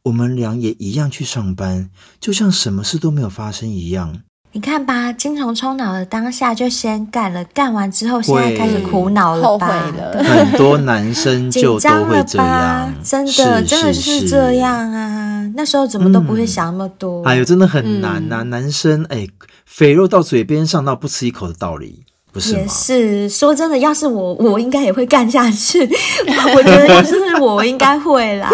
[0.02, 4.24] 我们俩也一样去上班，就像什么事都没有发生一样。
[4.54, 9.68] 你看吧，精虫冲脑的当下就先干了，干完之后现在开始苦恼了吧？
[9.68, 10.24] 后悔了。
[10.24, 15.50] 很多男生 就都会这样，真的，真的是这样啊！
[15.56, 17.24] 那时候怎么都不会想那么多。
[17.24, 19.26] 哎呦，真的很难呐，男生哎，
[19.66, 22.04] 肥肉到嘴边上，到不吃一口的道理。
[22.34, 25.82] 不是也是说真的，要是我，我应该也会干下去。
[26.56, 28.50] 我觉得要是我，我应该会啦。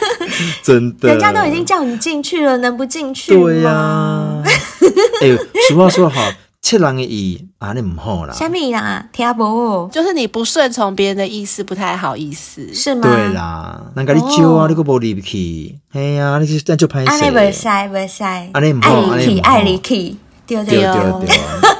[0.62, 3.40] 真的，人家都已经叫你进去了，能不进去吗？
[3.42, 4.42] 对呀、啊。
[5.22, 5.36] 哎呦，
[5.68, 6.20] 俗话说好，
[6.62, 8.32] 切人的意啊，你唔好啦。
[8.32, 9.88] 虾米啦，听不？
[9.92, 13.02] 就是你不顺从别人的意思，不太好意思，是吗？
[13.02, 15.78] 对啦，人家你叫啊，你个无入去。
[15.92, 17.10] 哎呀，你就那就拍死。
[17.10, 20.16] 阿你不塞不塞，阿你唔好，爱你爱你去，
[20.46, 21.73] 对对对。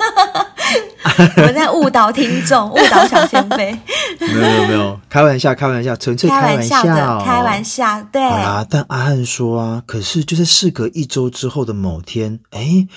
[1.36, 3.76] 我们在误导听众，误导小前辈。
[4.20, 8.02] 没有没有没有，开玩笑开玩笑，纯粹开玩笑，开玩笑的，开玩笑。
[8.10, 8.22] 对。
[8.22, 12.88] 啊，但阿汉说啊，可是就在事隔一周之后的某天，哎，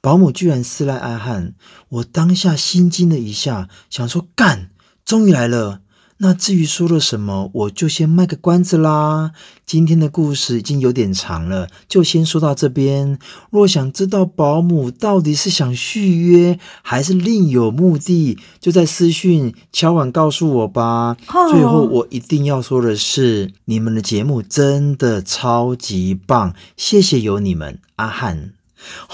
[0.00, 1.54] 保姆居然私赖阿汉，
[1.88, 4.68] 我当下心惊了一下，想说干，
[5.04, 5.80] 终于来了。
[6.24, 9.32] 那至于说了什么，我就先卖个关子啦。
[9.66, 13.18] 今天的故事已经有点长了，就先说到这边。
[13.50, 21.18] 若想知道保姆到底是想续约，还是另有目的，就在私讯敲碗告诉我吧。
[21.26, 21.50] Oh.
[21.50, 28.52] 最后，我一定要说的是，你们的节目真的超级棒，谢谢有你们，阿汉。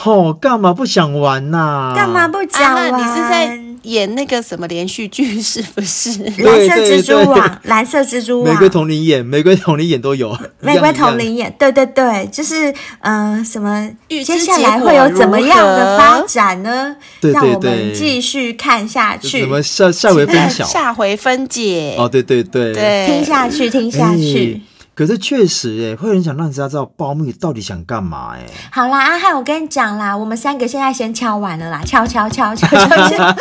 [0.05, 1.93] 哦，干嘛不想玩呐、啊？
[1.97, 2.97] 干嘛不讲啊？
[2.97, 3.60] 你是在？
[3.83, 6.11] 演那个什么连续剧是不是？
[6.39, 10.37] 蓝色蜘蛛网，蓝色蜘蛛网，玫瑰瞳铃眼，玫瑰瞳铃眼都有。
[10.61, 13.91] 玫瑰瞳铃眼，对对对，就是呃，什么？
[14.09, 16.97] 接下来会有怎么样的发展呢？
[17.21, 19.41] 对对对，让我们继续看下去。
[19.41, 20.65] 什么下下回分晓？
[20.69, 21.95] 下回分解。
[21.99, 24.61] 哦，对对对，对，听下去，听下去。
[25.01, 28.45] 可是确实，哎，会很想让人家知道保密到底想干嘛，哎。
[28.71, 33.35] 好啦，阿汉，我跟你讲啦，我们三个现在先敲完了啦，敲敲敲敲敲敲，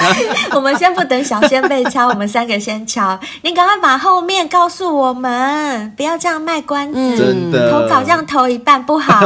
[0.55, 3.19] 我们先不等小仙贝敲，我们三个先敲。
[3.41, 9.19] 你赶快把后面告诉我们，不要这样卖关子，真的，投稿这样投一半不好。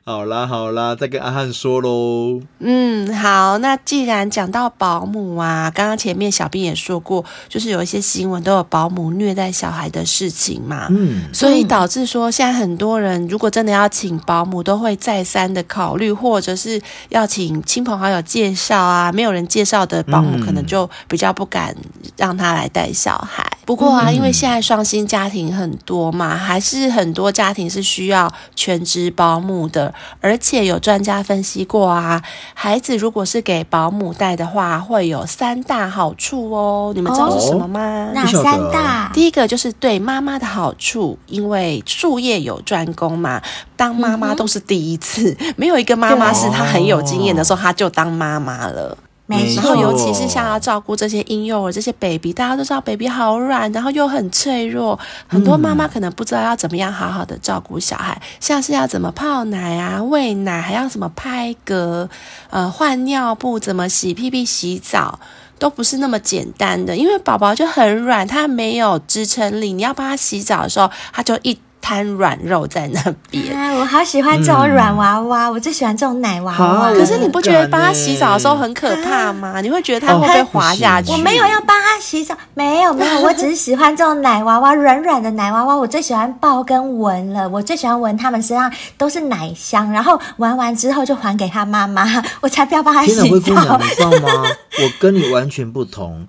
[0.10, 2.40] 好啦好啦，再跟阿汉说喽。
[2.58, 10.88] 嗯，好，那既然讲到保姆啊，刚刚前面小兵也说过，就是有一些新闻都有保姆虐待小孩的事情嘛。
[10.90, 21.76] 嗯，所以导致说现在很多人如果真的要请保姆，都会再三的考虑，或者是要请亲朋好友介绍啊，没有人介绍的保姆，可能就比较不敢
[22.16, 23.46] 让他来带小孩。
[23.64, 29.70] 不过啊，因为现在双薪家庭很多嘛，还是很多家庭是需要全职保姆。
[29.70, 32.20] 的，而且有专家分析过啊，
[32.54, 36.92] 孩子如果是给保姆带的话，会有三大好处哦。
[36.94, 38.08] 你们知道是什么吗？
[38.08, 39.10] 哦、哪三大？
[39.12, 43.40] 第一个就是对妈妈的好处，因为术业有专攻嘛，
[43.76, 48.96] 当妈妈都是第一次，嗯、没有一个妈妈是她很有经验的时候，她就当妈妈了。
[49.30, 62.08] 然后，尤其是像要照顾这些婴幼儿、这些 baby，大家都知道 baby 好软，然后又很脆弱，很多妈妈可能不知道要怎么样好好的照顾小孩，像是要怎么泡奶啊、喂奶，还要什么拍嗝、
[62.50, 65.20] 呃换尿布、怎么洗屁屁、洗澡，
[65.58, 71.58] 都不是那么简单的，因为宝宝就很软，他没有支撑力，你要帮他洗澡的时候，他就一。
[71.80, 76.92] 摊软肉在那边，啊，我好喜欢这种软娃娃，嗯、我最喜欢这种奶娃娃。
[76.92, 79.54] 可是你不觉得帮他洗澡的时候很可怕吗？
[79.56, 81.12] 啊、你会觉得他会被滑下去？
[81.12, 92.04] 我没有要帮他洗澡，没有没有，我只是喜欢这种奶娃娃，软软的奶娃娃，我最喜欢抱跟闻了，我最喜欢闻他们身上都是奶香，然后玩完之后就还给他妈妈，
[92.40, 93.22] 我才不要帮他洗澡。
[93.22, 94.46] 天哪，灰姑娘，你知道吗？
[94.78, 96.26] 我跟你完全不同。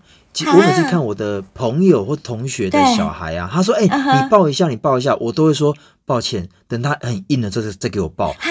[0.47, 8.33] 我每次看我的朋友或同学的小孩啊，他说：“哎，你抱一下，你抱一下。”我都会说：“抱歉，等他很硬了，再再给我抱。”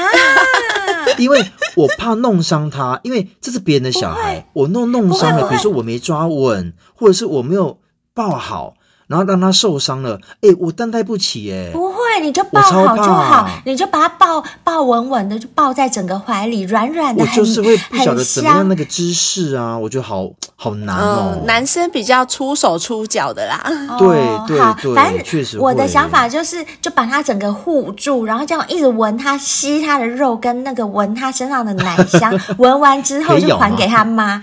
[1.18, 1.44] 因为
[1.76, 7.78] 我怕弄伤他，因为这是别人的小孩，我弄弄伤了，比如说我没抓稳，或者是我没有
[8.14, 8.74] 抱好。
[9.10, 11.72] 然后让他受伤了，哎，我担待不起哎。
[11.72, 17.24] 不会，你就抱好就好，你就把他抱抱稳稳的，就抱在整个怀里，软软的。
[17.24, 21.42] 我就是会不晓得怎么样那个姿势啊，我觉得好好难哦。
[21.44, 23.60] 男生比较出手出脚的啦。
[23.98, 24.08] 对
[24.46, 25.58] 对对，反正确实。
[25.58, 34.40] 我的想法就是，就把他整个护住，然后这样一直闻他吸他的肉，跟那个闻他身上的奶香， 闻完之后就还给他妈，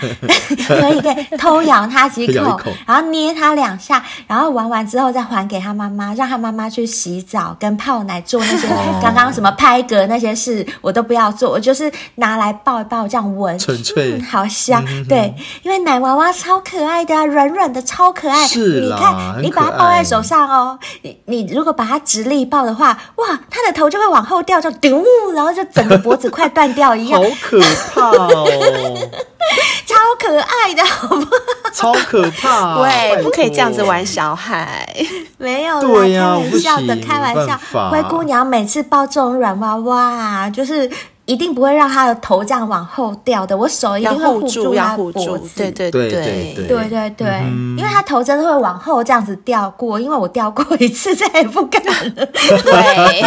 [0.67, 4.56] 可以 可以偷咬他几口，然后捏他两下，然后。
[4.57, 8.67] 玩完之后再还给他妈妈，让他妈妈去洗澡、跟泡奶、做那些
[8.99, 14.83] 刚刚什么拍嗝那些事，我都不要做，我就是拿来抱一抱，这样闻，纯粹、嗯、好香。
[14.87, 18.47] 嗯、对，因为奶娃娃超可爱的啊，软软的，超可爱。
[18.47, 25.03] 是你看，你把它抱在手上哦，你你如果把它直立抱的话，哇，它的头就会往后掉，就丢，
[25.35, 27.61] 然后就整个脖子快断掉一样，好可
[27.93, 28.47] 怕哦。
[29.87, 31.31] 超可爱的，好不好？
[31.73, 32.75] 超可怕！
[32.83, 34.46] 对，不可以这样子玩小孩。
[35.37, 35.81] 没有啦，
[36.17, 37.59] 开玩笑的，开玩笑。
[37.91, 40.89] 灰姑娘每次抱这种软娃娃啊，就是。
[41.27, 45.49] 一定不会让他的头这样往后掉的，我手一定会护住他脖子。
[45.57, 47.43] 对对对对对对对，
[47.77, 51.91] 因为他头真的会往后这样子掉过，因为我掉过一次，再也不敢了。
[52.15, 53.21] 对，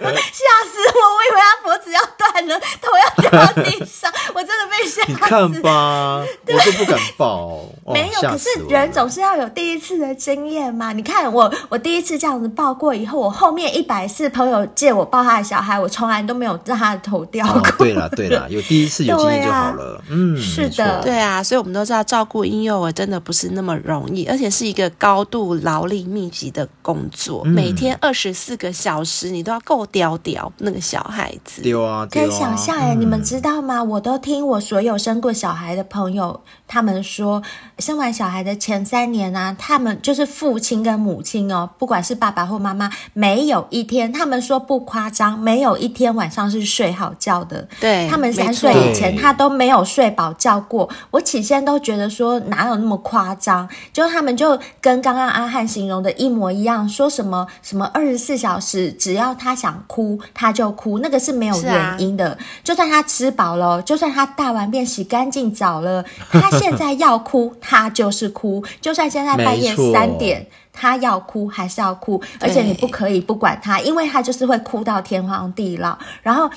[0.00, 1.00] 吓死我！
[1.16, 5.10] 我以为他脖子要断了，头要掉到地上， 我真的被吓死。
[5.10, 7.58] 你看吧，我都不敢抱。
[7.92, 10.92] 没有，可是人总是要有第一次的经验嘛。
[10.92, 15.90] 你看我，我第一次这样子抱过以后，我后面一百次朋友借我抱他的小孩，我。
[15.96, 17.62] 从来都没有让他的头掉过。
[17.78, 20.04] 对了对了， 有第一次有经验就好了。
[20.10, 31.62] 嗯，是的，对啊，所以我们都知道照顾婴幼儿真的不是那么容易，而且是一个高度劳力密集的工作，每天二十四个小时，你都要够屌屌那个小孩子。
[31.62, 33.82] 丢啊，可以想象哎，你们知道吗？
[33.82, 37.42] 我都听我所有生过小孩的朋友他们说，
[37.78, 45.85] 生完小孩的前三年啊，他们就是父亲跟母亲哦，不管是爸爸或妈妈，没有一天，他们说不夸张，没有一。
[45.86, 50.88] 一天晚上是睡好觉的，对，他们三岁以前他都没有睡饱觉过。
[51.12, 62.30] 我起先都觉得说哪有那么夸张，就他们就跟刚刚阿汉形容的一模一样，说什么什么二十四小时，只要他想哭他就哭，那个是没有原因的。
[62.30, 70.48] 啊、就算他吃饱了，就算他大完便洗干净澡了，他现在要哭他就是哭， 就算现在半夜三点。
[70.76, 76.48] 他要哭还是要哭，而且你不可以不管他，因为他就是会哭到天荒地老，然后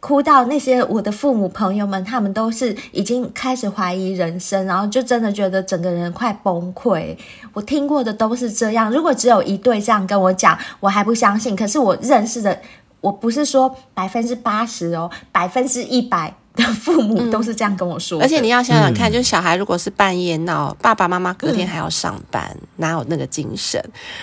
[0.00, 7.16] 哭到那些我的父母朋友们，他们都是已经开始怀疑人生，然后就真的觉得整个人快崩溃。
[7.52, 11.54] 我听过的都是这样，如果只有一对这样跟我讲，我还不相信。
[11.54, 12.60] 可是我认识的，
[13.00, 16.34] 我不是说百分之八十哦，百分之一百。
[16.74, 23.82] 父母都是这样跟我说、嗯，而且你要想想看，就是小孩如果是半夜闹，爸爸妈妈隔天还要上班，嗯、哪有那个精神？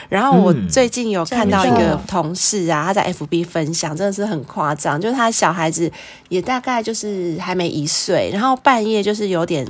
[0.09, 5.91] 然后我最近有看到一个同事啊，他在 FB 分享，真的是很夸张，就是他小孩子
[6.29, 9.65] 也大概就是还没一岁，然后半夜就是有点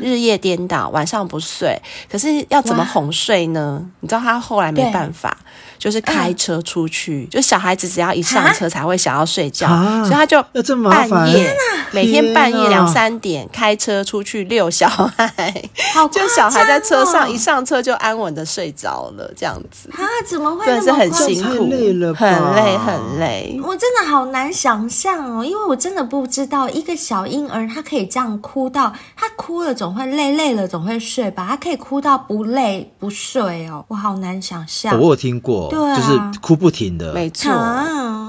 [0.00, 3.84] 日夜颠倒，晚上不睡，可是要怎么哄睡呢？
[4.00, 5.36] 你知道他后来没办法。
[5.80, 9.66] 就是开车出去，嗯、就小孩子只要一上车才会想要睡觉，
[10.04, 10.40] 所以他就
[10.84, 11.56] 半夜
[11.90, 15.64] 每天半夜两三点开车出去遛小孩，
[15.96, 20.04] 哦、就小孩在车上一上车就安稳的睡着了，这样子啊？
[20.28, 20.66] 怎么会？
[20.66, 23.58] 真的是很辛苦，累了，很累很累。
[23.64, 31.46] 我真的好难想象哦，因为我真的不知道一个小婴儿他可以这样哭到，他哭了总会累，累了总会睡吧？
[31.48, 34.94] 他可以哭到不累不睡哦，我好难想象。
[35.00, 35.69] 我有听过。
[35.70, 37.50] 对啊，就是哭不停的，没错。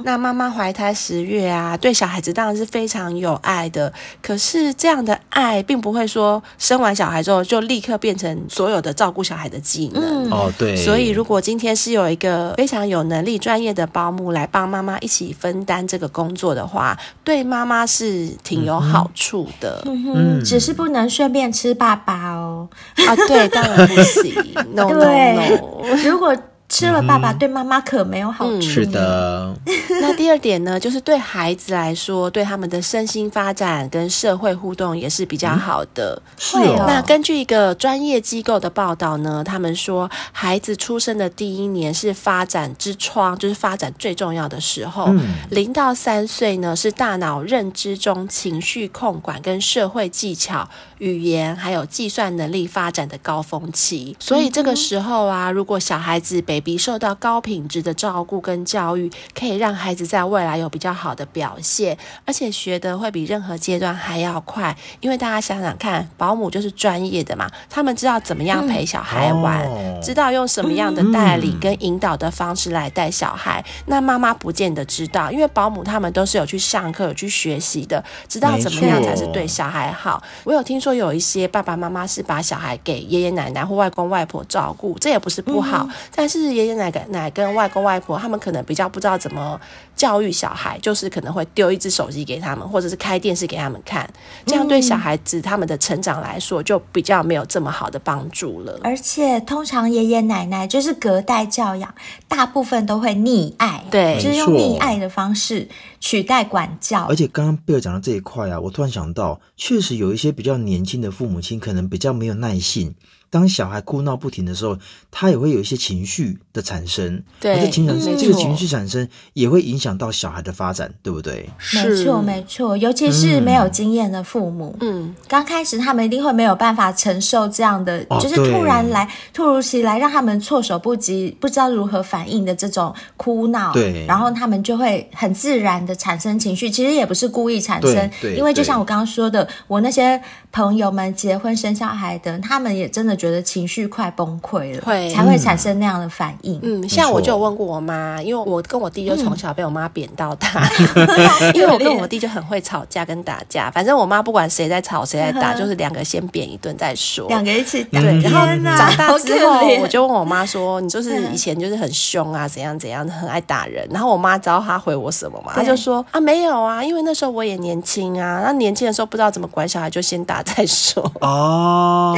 [0.04, 3.92] 那妈妈怀胎十月啊，对小孩子当然是非常有爱的。
[4.20, 10.32] 可是这样的爱，并不会说生完小孩之后就立刻变成所有的照顾小孩的技能。
[10.32, 10.76] 哦、嗯，对。
[10.76, 19.84] 所以，如果今天是有一个非常有能力、专业的保姆来帮妈妈一起分担这个工作的话，对妈妈是挺有好处的。
[19.86, 22.68] 嗯哼，只是不能顺便吃爸爸哦。
[23.08, 24.34] 啊，对，当然不行。
[24.74, 25.96] no no no。
[26.04, 26.36] 如果
[26.72, 28.62] 吃了爸爸对妈妈可没有好处。
[28.62, 29.54] 是的。
[30.00, 36.22] 那第二点呢，就是对孩子来说，对他们的身心发展跟社会互动也是比较好的。
[36.38, 36.86] 是哦。
[36.88, 45.14] 那根据一个专业机构的报道呢，他们说，孩子出生的第一年是发展之窗，就是发展最重要的时候。
[45.50, 50.70] 零到三岁呢，是大脑认知中情绪控管跟社会技巧、
[51.00, 54.16] 语言还有计算能力发展的高峰期。
[54.20, 64.76] 所以这个时候啊，如果小孩子被比受到高品质的照顾跟教育，可以让孩子在未来有比较好的表现，而且学的会比任何阶段还要快。
[65.00, 73.60] 因为大家想想看，保姆就是专业的嘛，他们知道怎么样陪小孩玩，嗯哦、知道用什么样的代理跟引导的方式来带小孩。
[73.62, 80.22] 嗯、那妈妈不见得知道，因为保姆他们都是有去上课、有去学习的，知道怎么样才是对小孩好。
[80.44, 86.51] 我有听说有一些爸爸妈妈是把小孩给爷爷奶奶或外公外婆照顾，这也不是不好，嗯、但是。
[86.54, 89.60] 爷爷奶奶跟外公外婆，他们可能比较不知道怎么
[89.96, 94.10] 教育小孩，就是可能会丢一只手机给他们，或者是开电视给他们看，
[94.46, 98.80] 这样对小孩子他们的成长来说，就比较没有这么好的帮助了。
[98.84, 101.94] 而且，通常爷爷奶奶就是隔代教养，
[102.28, 105.68] 大部分都会溺爱，对，就是用溺爱的方式
[106.00, 107.06] 取代管教。
[107.06, 112.96] 而且，刚刚贝尔讲到这一块啊，我突然想到，确实有一些比较年轻的父母亲，可能比较没有耐性。
[113.32, 114.78] 当小孩哭闹不停的时候，
[115.10, 117.24] 他也会有一些情绪的产生。
[117.40, 121.50] 对，这情绪这个情绪产生也会影响到小孩的发展，对不对？
[121.74, 133.72] 没错，没错，尤其是没有经验的父母，嗯，刚开始他们一定会没有办法承受这样的，哦、就是突然来、突如其来，让他们措手不及，不知道如何反应的这种哭闹。
[133.72, 140.22] 对，然后他们就会很自然的产生情绪，其实也不是故意产生，因为就像我刚刚说的，我那些
[140.52, 143.12] 朋友们结婚生小孩的，他们也真的。
[143.22, 146.60] 觉得情绪快崩溃了，会才会产生那样的反应。
[146.64, 153.70] 嗯，像我就有问过我妈，因为我跟我弟就从小被我妈扁到大，嗯、 因为我跟我弟就很会吵架跟打架。
[153.76, 158.02] 反正我妈不管谁在吵谁在打，就是两个先扁一顿再说，两个一起打。
[158.02, 165.52] 对，然后长大之后，我就问我妈说：“你就是以前就是很凶啊，怎样怎样，很爱打人。”然后我妈知道她回我什么吗？
[165.54, 172.16] 她就说：“啊，没有啊，因为那时候我也年轻啊，那年轻的时候不知道怎么管小孩，就先打再说。”哦，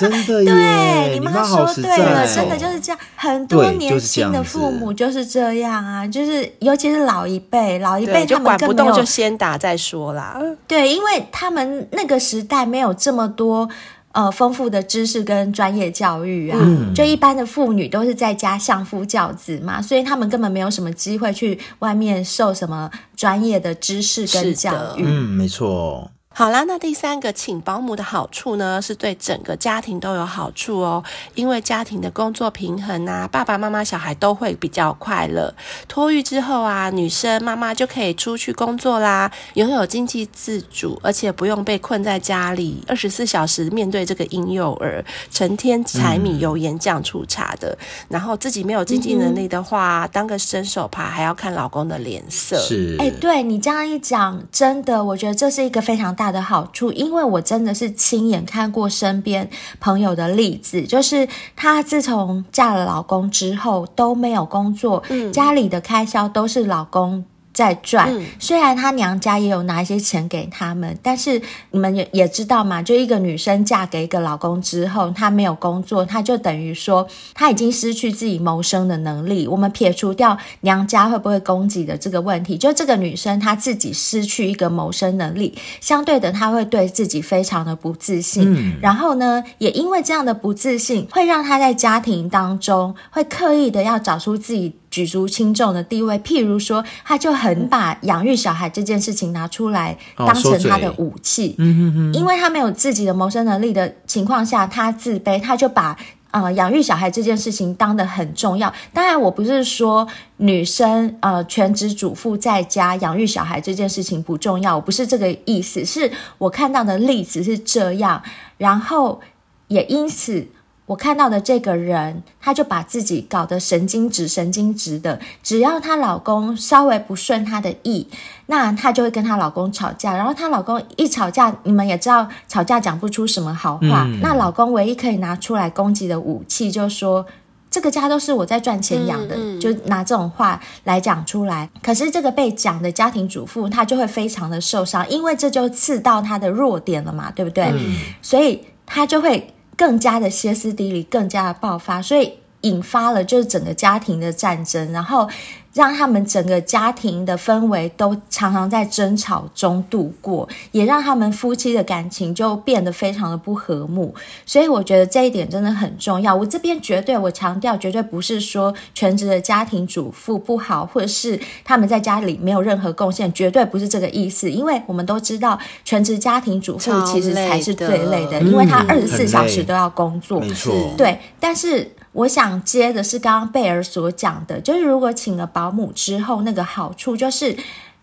[0.00, 0.42] 真的。
[0.52, 2.98] 对，你妈说对了，真的就是这样。
[3.14, 10.40] 很多年轻的父母就是这样啊，就是尤其是老一辈，老一辈他们更没有，就先打再说啦。
[10.66, 13.68] 对，因为他们那个时代没有这么多
[14.12, 25.04] 呃丰富的知识跟专业教育啊，嗯、就一般的妇女都是在家相夫教子嘛，所以他们根本没有什么机会去外面受什么专业的知识跟教育。
[25.04, 26.10] 嗯，没错。
[26.34, 31.04] 好啦，那第三个请保姆的好处呢，是对整个家庭都有好处哦。
[31.34, 35.54] 因为家庭的工作平衡啊，爸爸妈妈、小孩都会比较快乐。
[35.86, 47.68] 托育之后啊，女生妈妈就可以出去工作啦，拥有经济自主，而且不用被困在家里，二十四小时面对这个婴幼儿，成天柴米油盐酱醋茶的。
[47.72, 52.58] 嗯、然后自己没有经济能力的话，嗯、当个伸手牌还要看老公的脸色。
[52.58, 59.48] 是，哎，对你这样一讲，真的，我觉得这是一个非常大的好处，因为我真的是亲眼看过身边
[59.80, 67.24] 朋友的例子，就是她自从嫁了老公之后都没有工作，嗯，家里的开销都是老公
[67.62, 71.40] 在赚，嗯、虽然她娘家也有拿一些钱给他们，但是
[71.70, 79.46] 你们也也知道嘛，就一个女生嫁给一个老公之后，她没有工作，她就等于说她已经失去自己谋生的能力。
[79.46, 88.52] 我们撇除掉娘家会不会供给的这个问题，就这个女生她自己失去一个谋生能力，相对的她会对自己非常的不自信。
[88.52, 94.74] 嗯、然后呢，也因为这样的不自信，会让她在家庭当中会刻意的要找出自己。
[94.92, 105.96] 举足轻重的地位，譬如说，他就很把养育小孩这件事情拿出来当成他的武器，嗯哼哼，因为他没有自己的谋生能力的情况下，他自卑，他就把
[106.30, 108.70] 呃养育小孩这件事情当得很重要。
[108.92, 118.22] 当然，我不是说女生呃全职主妇在家养育小孩这件事情不重要，我不是这个意思，是我看到的例子是这样，
[118.58, 119.22] 然后
[119.68, 120.46] 也因此。
[120.92, 125.18] 我看到的这个人，她就把自己搞得神经质、神经质的。
[125.42, 128.06] 只要她老公稍微不顺她的意，
[128.46, 130.14] 那她就会跟她老公吵架。
[130.14, 134.04] 然后她老公一吵架，你们也知道，吵架讲不出什么好话。
[134.06, 137.24] 嗯、那老公唯一可以拿出来攻击的武器，就是说
[137.70, 141.70] 这个家都是我在赚钱养的，嗯嗯、就拿这种话来讲出来。
[141.82, 147.72] 可是这个被讲的家庭主妇，她就会非常的受伤，因为这就刺到她的弱点了嘛，对不对？
[147.74, 149.54] 嗯、所以她就会。
[149.82, 155.28] 更加的歇斯底里，更加的爆发，所以引发了就是整个家庭的战争，然后。
[155.72, 164.14] 让他们整个家庭的氛围都常常在争吵中度过，也让他们夫妻的感情就变得非常的不和睦。
[164.44, 166.34] 所以我觉得这一点真的很重要。
[166.34, 174.50] 我这边绝对，我强调绝对不是说全职的家庭主妇不好，或者是他们在家里没有任何贡献，绝对不是这个意思。
[174.50, 180.38] 因为我们都知道，全职家庭主妇其实才是最累的，因为他二十四小时都要工作。
[180.40, 181.90] 没错，对，但是。
[182.12, 187.56] 我想接的是刚刚贝尔所讲的，就是如果请了保姆之后，那个好处就是，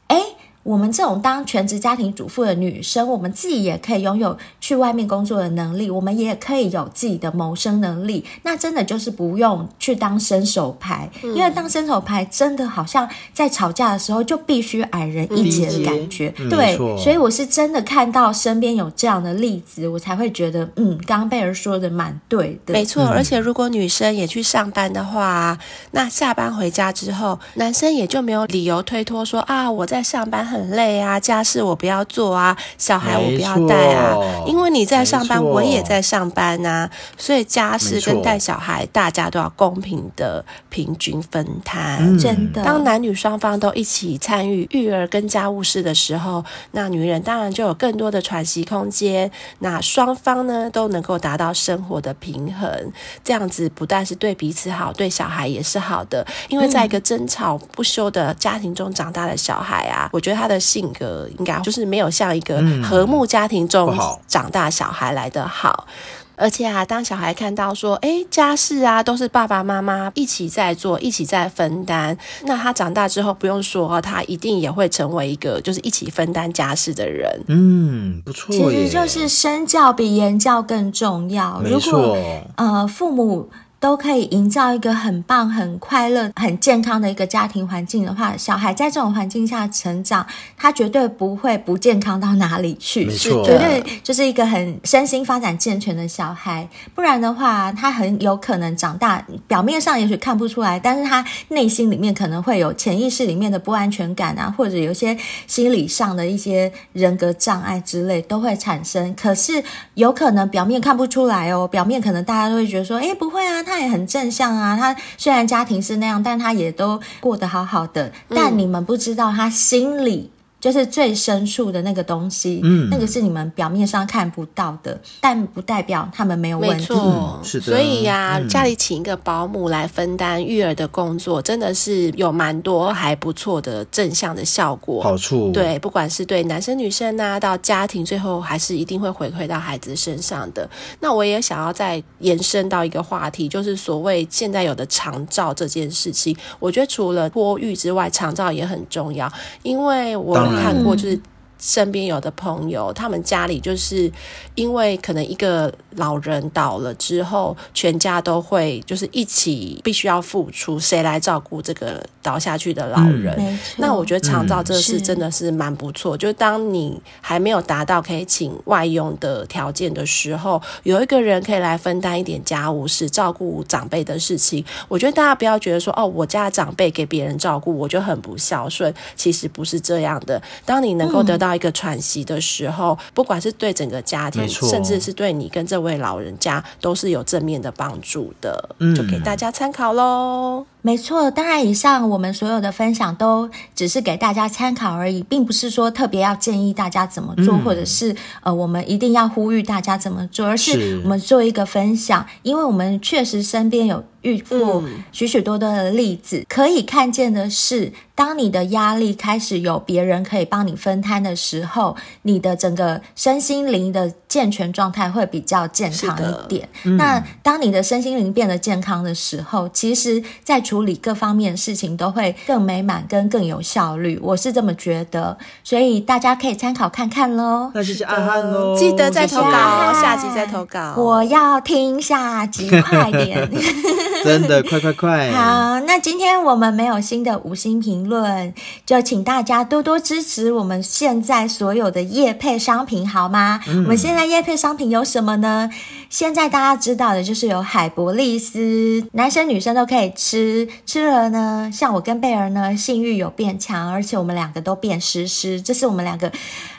[0.08, 8.26] 诶我们这种当全职家庭主妇的女生，我们自己也可以拥有去外面工作的能力，我们也可以有自己的谋生能力。
[8.44, 16.32] 那真的就是不用去当伸手牌，嗯、因为当伸手牌真的好像在吵架的时候就必须矮人一截的感觉。
[16.38, 22.74] 嗯、对，嗯、所以我是真的看到身边有这样的例子，我才会觉得，嗯，刚刚贝儿说的蛮对的。
[22.74, 25.58] 没错，而且如果女生也去上班的话，
[25.92, 30.49] 那下班回家之后，男生也就没有理由推脱说啊，我在上班。
[30.50, 41.98] 很累啊，家事我不要做啊，小孩我不要带啊，因为你在上班，我也在上班啊，所以家事跟带小孩，大家都要公平的平均分摊。
[42.00, 49.30] 嗯、真的，当男女双方都一起参与育儿跟家务事的时候，那女人当然就有更多的喘息空间。
[49.60, 52.92] 那双方呢都能够达到生活的平衡，
[53.24, 56.26] 这样子不但是对彼此好，对小孩也是好的。
[56.48, 60.39] 因为在一个争吵不休的家庭中长大的小孩啊，嗯、我觉得。
[60.40, 63.94] 他的性格应该就是没有像一个和睦家庭中
[64.26, 65.94] 长大小孩来的好，嗯、
[66.38, 77.30] 而且啊，当小孩看到说，哎，家事啊都是爸爸妈妈一起在做，一起在分担，那他长大之后不用说，他一定也会成为一个就是一起分担家事的人。
[77.48, 81.60] 嗯，不错，其实就是身教比言教更重要。
[81.60, 82.18] 没错，如果
[82.56, 83.50] 呃父母。
[83.80, 90.26] 都可以营造一个很棒、很快乐、很健康的一个家庭环境的话，小孩在这种环境下成长，
[90.58, 96.68] 他绝对不会不健康到哪里去，没错，是绝对就是一个很身心发展健全的小孩。
[96.94, 105.18] 不然的话，他很有可能长大，表面上也许看不出来，但是他内心里面可能会有潜意识里面的不安全感啊，或者有些
[105.48, 109.16] 心理上的一些人格障碍之类都会产生。
[109.16, 109.64] 可是
[109.94, 113.64] 有可能表面看不出来哦，表面可能大家都会觉得说，哎，不会啊。
[113.70, 118.12] 他也很正向啊，他虽然家庭是那样，但他也都过得好好的。
[118.30, 126.94] 但你们不知道，他心里就是最深处的那个东西，嗯，那个是你们表面上看不到的，但不代表他们没有问题。
[126.94, 127.66] 没错，是的。
[127.66, 135.02] 所以呀、啊，嗯、家里请一个保姆来分担育儿的工作，真的是有蛮多还不错的正向的效果。
[135.02, 135.50] 好处。
[135.54, 140.70] 对，不管是对男生女生啊，到家庭，最后还是一定会回馈到孩子身上的。
[141.00, 146.36] 那我也想要再延伸到一个话题，就是所谓现在有的长照这件事情。
[146.60, 149.32] 我觉得除了托育之外，长照也很重要，
[149.64, 150.49] 因为我。
[150.56, 151.20] 看过就是。
[151.60, 154.12] 身边有的朋友，他们家里就是
[154.56, 163.36] 因为可能一个老人倒了之后，全家都会就是一起必须要付出，谁来照顾这个倒下去的老人？
[163.38, 166.16] 嗯、那我觉得长照这个事真的是蛮不错。
[166.16, 174.64] 嗯、就是当你还没有达到可以请外佣的条件的时候，有一个人可以来分担一点家务事，照顾长辈的事情。
[174.88, 178.94] 我觉得大家不要觉得说哦，我家的长辈给别人照顾，我就很不孝顺。
[179.18, 180.42] 其实不是这样的。
[180.64, 188.76] 当你能够得到、嗯到一个喘息的时候，不管是对整个家庭，甚至是对你跟这位老人家，都是有正面的帮助的。
[188.78, 190.64] 嗯，就给大家参考喽。
[190.82, 216.68] 没错，当然，以上我们所有的分享都只是给大家参考而已，并不是说特别要建议大家怎么做，嗯、或者是呃，我们一定要呼吁大家怎么做，而是我们做一个分享，因为我们确实身边有遇过许许多多的例子，嗯、可以看见的是，当你的压力开始有别人可以帮你分摊的时候，你的整个身心灵的健全状态会比较健康一点。
[216.84, 227.72] 嗯、那当你的身心灵变得健康的时候，其实，在处理各方面的事情都会更美满，跟更有效率，我是这么觉得，所以大家可以参考看看喽。
[227.74, 230.94] 那谢谢阿汉喽，记得再投稿，下集再投稿。
[230.96, 233.50] 我要听下集，快点，
[234.24, 235.32] 真的快快快。
[235.34, 238.54] 好，那今天我们没有新的五星评论，
[238.86, 243.60] 就请大家多多支持我们现在所有的业配商品，好吗？
[243.68, 245.68] 嗯、我们现在业配商品有什么呢？
[246.10, 250.68] 现在大家知道的就是有海博利斯，男生女生都可以吃。
[250.86, 256.32] 吃了呢，像我跟贝儿呢，性欲有变强，而且我们两个都变湿湿，这是我们两个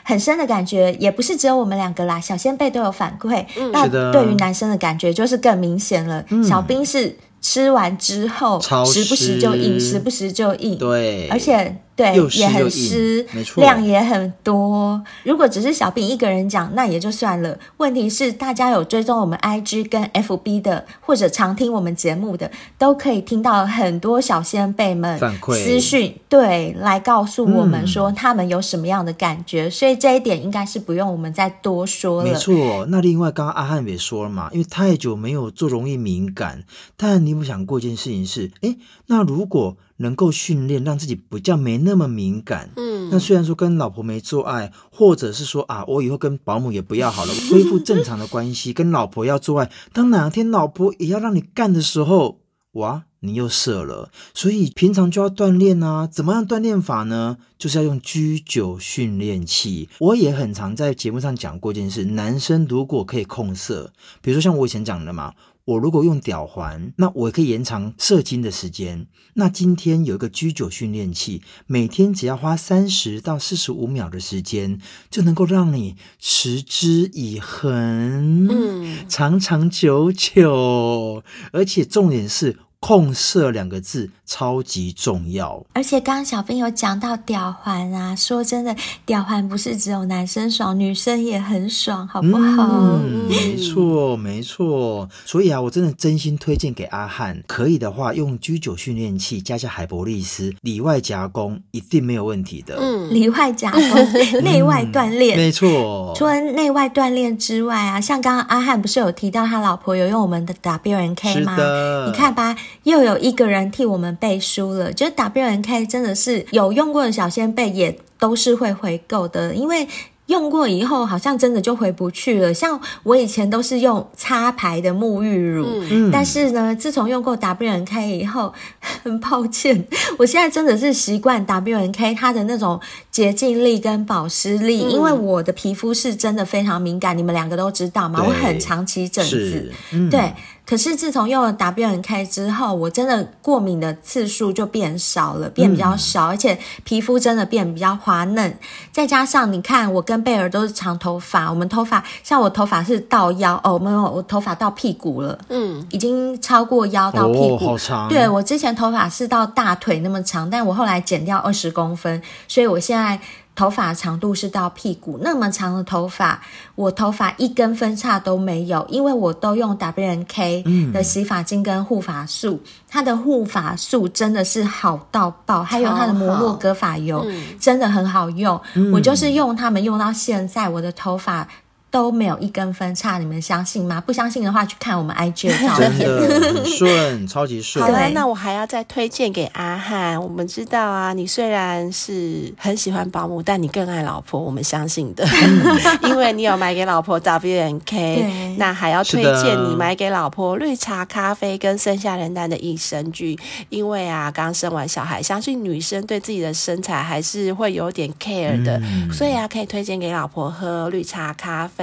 [0.03, 3.45] 很深的感觉，也不是只有我们两个啦，小仙贝都有反馈。
[3.57, 6.25] 嗯、那对于男生的感觉就是更明显了。
[6.29, 11.77] 嗯、小兵是吃完之后，湿时不时就硬，时不时就硬，对，而且。
[12.01, 15.01] 对，也很湿，没错，量也很多。
[15.23, 17.57] 如果只是小兵一个人讲，那也就算了。
[17.77, 22.49] 问题是，大家有追踪我们 IG 跟 FB 的，或者常听我们节目的，
[22.79, 29.67] 都可以听到很多小仙贝们反馈私讯，对，来告诉我们说他们有什么样的感觉。
[29.67, 32.31] 嗯、所以这一点应该是不用我们再多说了。
[32.31, 32.85] 没错。
[32.89, 36.63] 那另外，刚刚阿汉也说了嘛，因为太久没有做，容易敏感。
[36.97, 38.77] 但你有想过一件事情是，诶，
[39.07, 52.39] 那如果能够训练让自己比较没那么敏感，嗯，那虽然说跟老婆没做爱，或者是说啊，我以后跟保姆也不要好了， 恢复正常的关系，跟老婆要做爱，当哪天老婆也要让你干的时候，
[52.73, 57.37] 哇，你又射了，所以平常就要锻炼啊，怎么样锻炼法呢？
[57.57, 59.87] 就是要用居酒训练器。
[59.99, 65.33] 我也很常在节目上讲过一件事，男生如果可以控色，比如说像我以前讲的嘛。
[65.65, 69.07] 我如果用吊环，那我可以延长射精的时间。
[69.35, 82.57] 那今天有一个居酒训练器，每天只要花三十到四十五秒的时间，就能够让你持之以恒，嗯，长长久久，而且重点是。
[82.81, 88.75] 控色两个字超级重要，而且刚刚小兵有讲到吊环啊，说真的，
[89.05, 92.67] 吊环不是只有男生爽，女生也很爽，好不好？
[93.03, 95.07] 嗯，没错，没错。
[95.25, 102.77] 所以啊，我真的真心推荐给阿汉，可以的话用居酒训练器加下海博利斯，里外夹攻一定没有问题的。
[102.79, 103.81] 嗯，里外夹攻，
[104.41, 106.13] 内外锻炼，没错。
[106.15, 111.55] 除了内外锻炼之外啊，像刚刚阿汉不是有提到他老婆有用我们的 WNK 吗？
[111.55, 112.57] 的你看吧。
[112.83, 119.87] 又有一个人替我们背书了，就是 WNK 真的是有用过的小仙贝也都是会回购的，因为
[120.27, 122.53] 用过以后好像真的就回不去了。
[122.53, 129.85] 像我以前都是用擦牌的沐浴乳，嗯、但是呢，自从用过 WNK 以后，很抱歉，
[130.17, 132.79] 我现在真的是习惯 WNK 它的那种
[133.11, 140.33] 洁净力跟保湿力，嗯、因为我的皮肤是真的非常敏感，你们两个都知道嘛，我很长期疹子，嗯、对。
[140.65, 148.57] 可是自从用了 WNK 之后，我真的过敏的次数就变少了，变比较少，嗯、而且皮肤真的变比较滑嫩。
[148.91, 158.07] 再加上你看，我跟贝尔都是长头发，我们头发像我头发是到腰哦，没有，我头发到屁股了，嗯，已经超过腰到屁股，哦、好长。
[158.07, 163.19] 对，我之前头发是到大腿那么长，但我后来剪掉二十公分，所以我现在
[163.55, 166.41] 头发长度是到屁股那么长的头发，
[166.75, 181.47] 我头发一根分叉都没有，因为我都用 W N K 的洗发精跟护发素，嗯、它的护发素真的是好到爆，还有它的摩洛哥发油、嗯、真的很好用，嗯、我就是用它们用到现在，我的头发。
[181.91, 184.01] 都没有一根分叉，你们相信吗？
[184.03, 187.85] 不相信的话，去看我们 IG 的照片，真的很顺，超级顺。
[187.85, 190.19] 好了，那我还要再推荐给阿汉。
[190.19, 195.27] 我们知道啊，你虽然是很喜欢保姆，但你更爱老婆，我们相信的，
[196.07, 198.55] 因为你有买给老婆 W N K。
[198.57, 203.37] 那还要推荐你买给老婆绿茶咖啡跟生下人蛋的益生菌，
[203.67, 211.80] 因为啊，刚生完小孩，相信女生对自己的身材还是会有点 care 的，嗯、所以啊，可以推荐给老婆喝绿茶咖啡。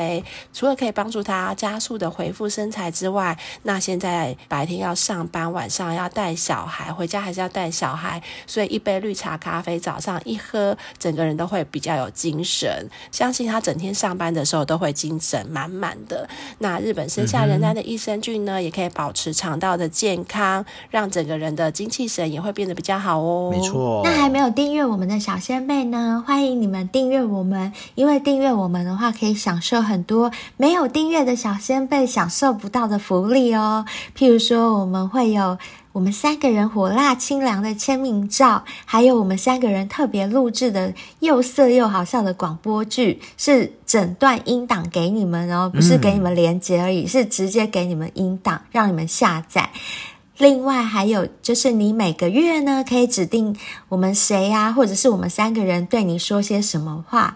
[0.52, 12.88] 除了可以帮助他加速的恢复身材之外，那现在白天要上班，晚上要带小孩，回家还是要带小孩，所以一杯绿茶咖啡早上一喝，整个人都会比较有精神。
[13.10, 16.28] 相信他整天上班的时候都会精神满满的。
[16.58, 23.50] 那日本生下人丹的益生菌呢，也可以保持肠道的健康，让整个人的精气神也会变得比较好哦。
[23.50, 24.02] 没错。
[24.04, 29.87] 那还没有订阅我们的小仙妹呢，欢迎你们订阅我们，因为订阅我们的话可以享受。
[29.88, 33.86] 很多没有订阅的小仙贝享受不到的福利哦，
[34.16, 35.58] 譬如说，我们会有
[35.92, 49.70] 我们三个人火辣清凉的签名照，还有我们三个人特别录制的又色又好笑的广播剧，是整段音档给你们哦，不是给你们连接而已，嗯、是直接给你们音档，让你们下载。
[50.36, 53.56] 另外还有就是，你每个月呢可以指定
[53.88, 57.34] 我们谁呀、啊，或者是我们三个人对你说些什么话。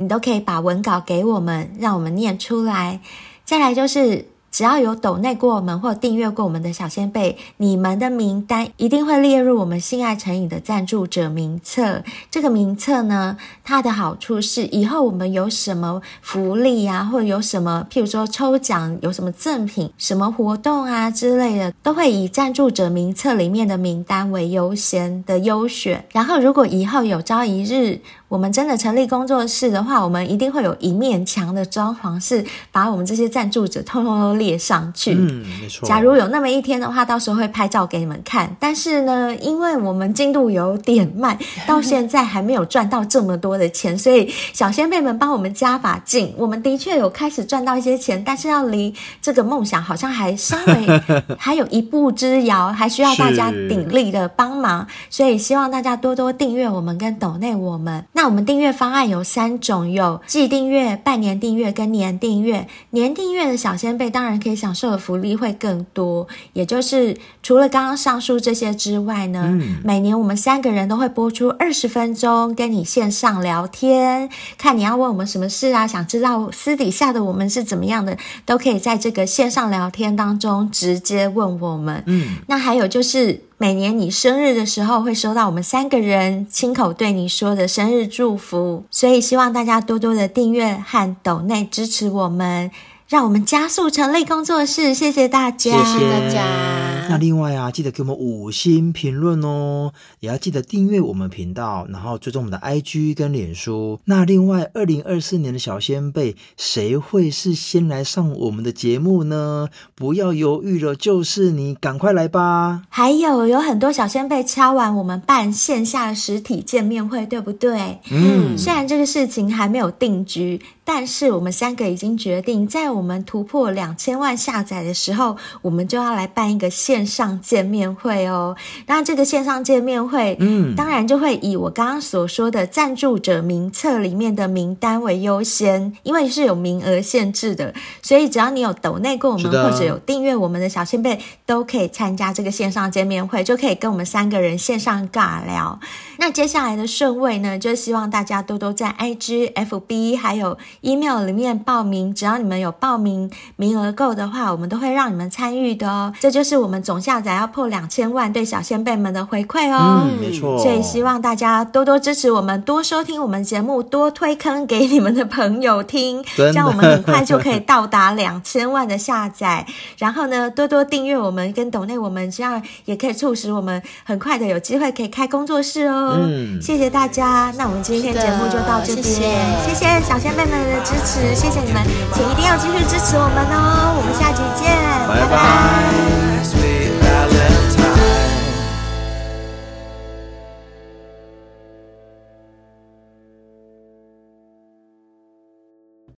[0.00, 3.00] 你都可以把文稿给我们，让我们念出来。
[3.44, 4.26] 再来就是。
[4.52, 12.02] 只要有抖内过我们或订阅过我们的小仙贝，你们的名单一定会列入我们性爱成瘾的赞助者名册。
[12.32, 26.04] 这个名册呢，它的好处是以后我们有什么福利啊，或者有什么，譬如说抽奖，有什么赠品、什么活动啊之类的，都会以赞助者名册里面的名单为优先的优选。
[26.10, 28.00] 然后，如果以后有朝一日
[28.30, 35.14] 我们真的成立工作室的话，我们一定会有一面墙的装潢，是把我们这些赞助者通通都列上去。
[35.14, 35.84] 嗯，没错。
[35.84, 38.56] 假如有那么一天的话，到时候会拍照给你们看。
[38.60, 46.32] 但是呢，因为我们进度有点慢， 到现在还没有赚到这么多的钱，所以小仙贝们帮我们加把劲。
[46.36, 51.02] 我们的确有开始赚到一些钱，但是要离这个梦想好像还稍微
[51.36, 54.86] 还有一步之遥，还需要大家鼎力的帮忙。
[55.08, 58.06] 所以希望大家多多订阅我们跟抖内我们。
[58.12, 62.66] 那我们订阅方案有三种，有季订阅、半年订阅跟年订阅。
[62.90, 64.40] 年订阅的小仙贝当然。
[64.40, 78.16] 可以享受的福利会更多，也就是除了刚刚上述这些之外呢，嗯、每年我们三个人都会播出二十分钟跟你线上聊天，看你要问我们什么事啊，想知道私底下的我们是怎么样的，
[78.46, 82.02] 都可以在这个线上聊天当中直接问我们。
[82.06, 92.70] 嗯，那还有就是每年你生日的时候会收到我们三个人亲口对你说的生日祝福，所以希望大家多多的订阅和抖内支持我们。
[93.06, 96.79] 让我们加速成立工作室，谢谢大家，谢谢大家。
[97.10, 103.98] 那另外啊，记得给我们五星评论哦，也要记得订阅我们频道，然后追踪我们的 IG 跟脸书。
[104.04, 109.68] 那另外，二零二四年的小仙贝，谁会是先来上我们的节目呢？
[109.96, 112.82] 不要犹豫了，就是你，赶快来吧。
[112.88, 117.98] 还有，有很多小仙贝敲完我们办线下实体见面会，对不对？
[118.10, 120.60] 嗯，虽然这个事情还没有定局。
[120.92, 128.56] 但是我们三个已经决定，在我们突破两千万下载的时候，我们就要来办一个线上见面会哦。
[128.88, 137.72] 那这个线上见面会，嗯，当然就会以我刚刚所说的赞助者名册里面的名单为优先，因为是有名额限制的，
[138.02, 145.78] 所以只要你有抖内过我们或者有订阅我们的小仙贝，都可以参加这个线上见面会，就可以跟我们三个人线上尬聊。
[146.18, 150.58] 那接下来的顺位呢，就希望大家多多在 IG、FB 还有。
[150.82, 156.12] Email 里面报名，只要你们有报名名额够的话，我们都会让你们参与的哦。
[156.20, 160.02] 这就是我们总下载要破两千万对小仙贝们的回馈哦。
[160.04, 160.58] 嗯，没错。
[160.58, 169.66] 所以希望大家多多支持我们，多收听我们节目，多推坑给你们的朋友听，这样我们很快就可以到达两千万的下载。
[169.98, 176.18] 然后呢，多多订阅我们跟抖内我们，这样也可以促使我们很快的有机会可以开工作室哦。
[176.22, 177.52] 嗯，谢谢大家。
[177.58, 179.24] 那我们今天节目就到这边，谢谢，
[179.68, 180.59] 谢谢小仙贝们。
[180.66, 181.82] 的支持，谢谢你们，
[182.14, 183.94] 请一定要继续支持我们哦！
[183.96, 184.76] 我们下期见，
[185.08, 185.26] 拜拜。
[185.26, 186.19] 拜拜。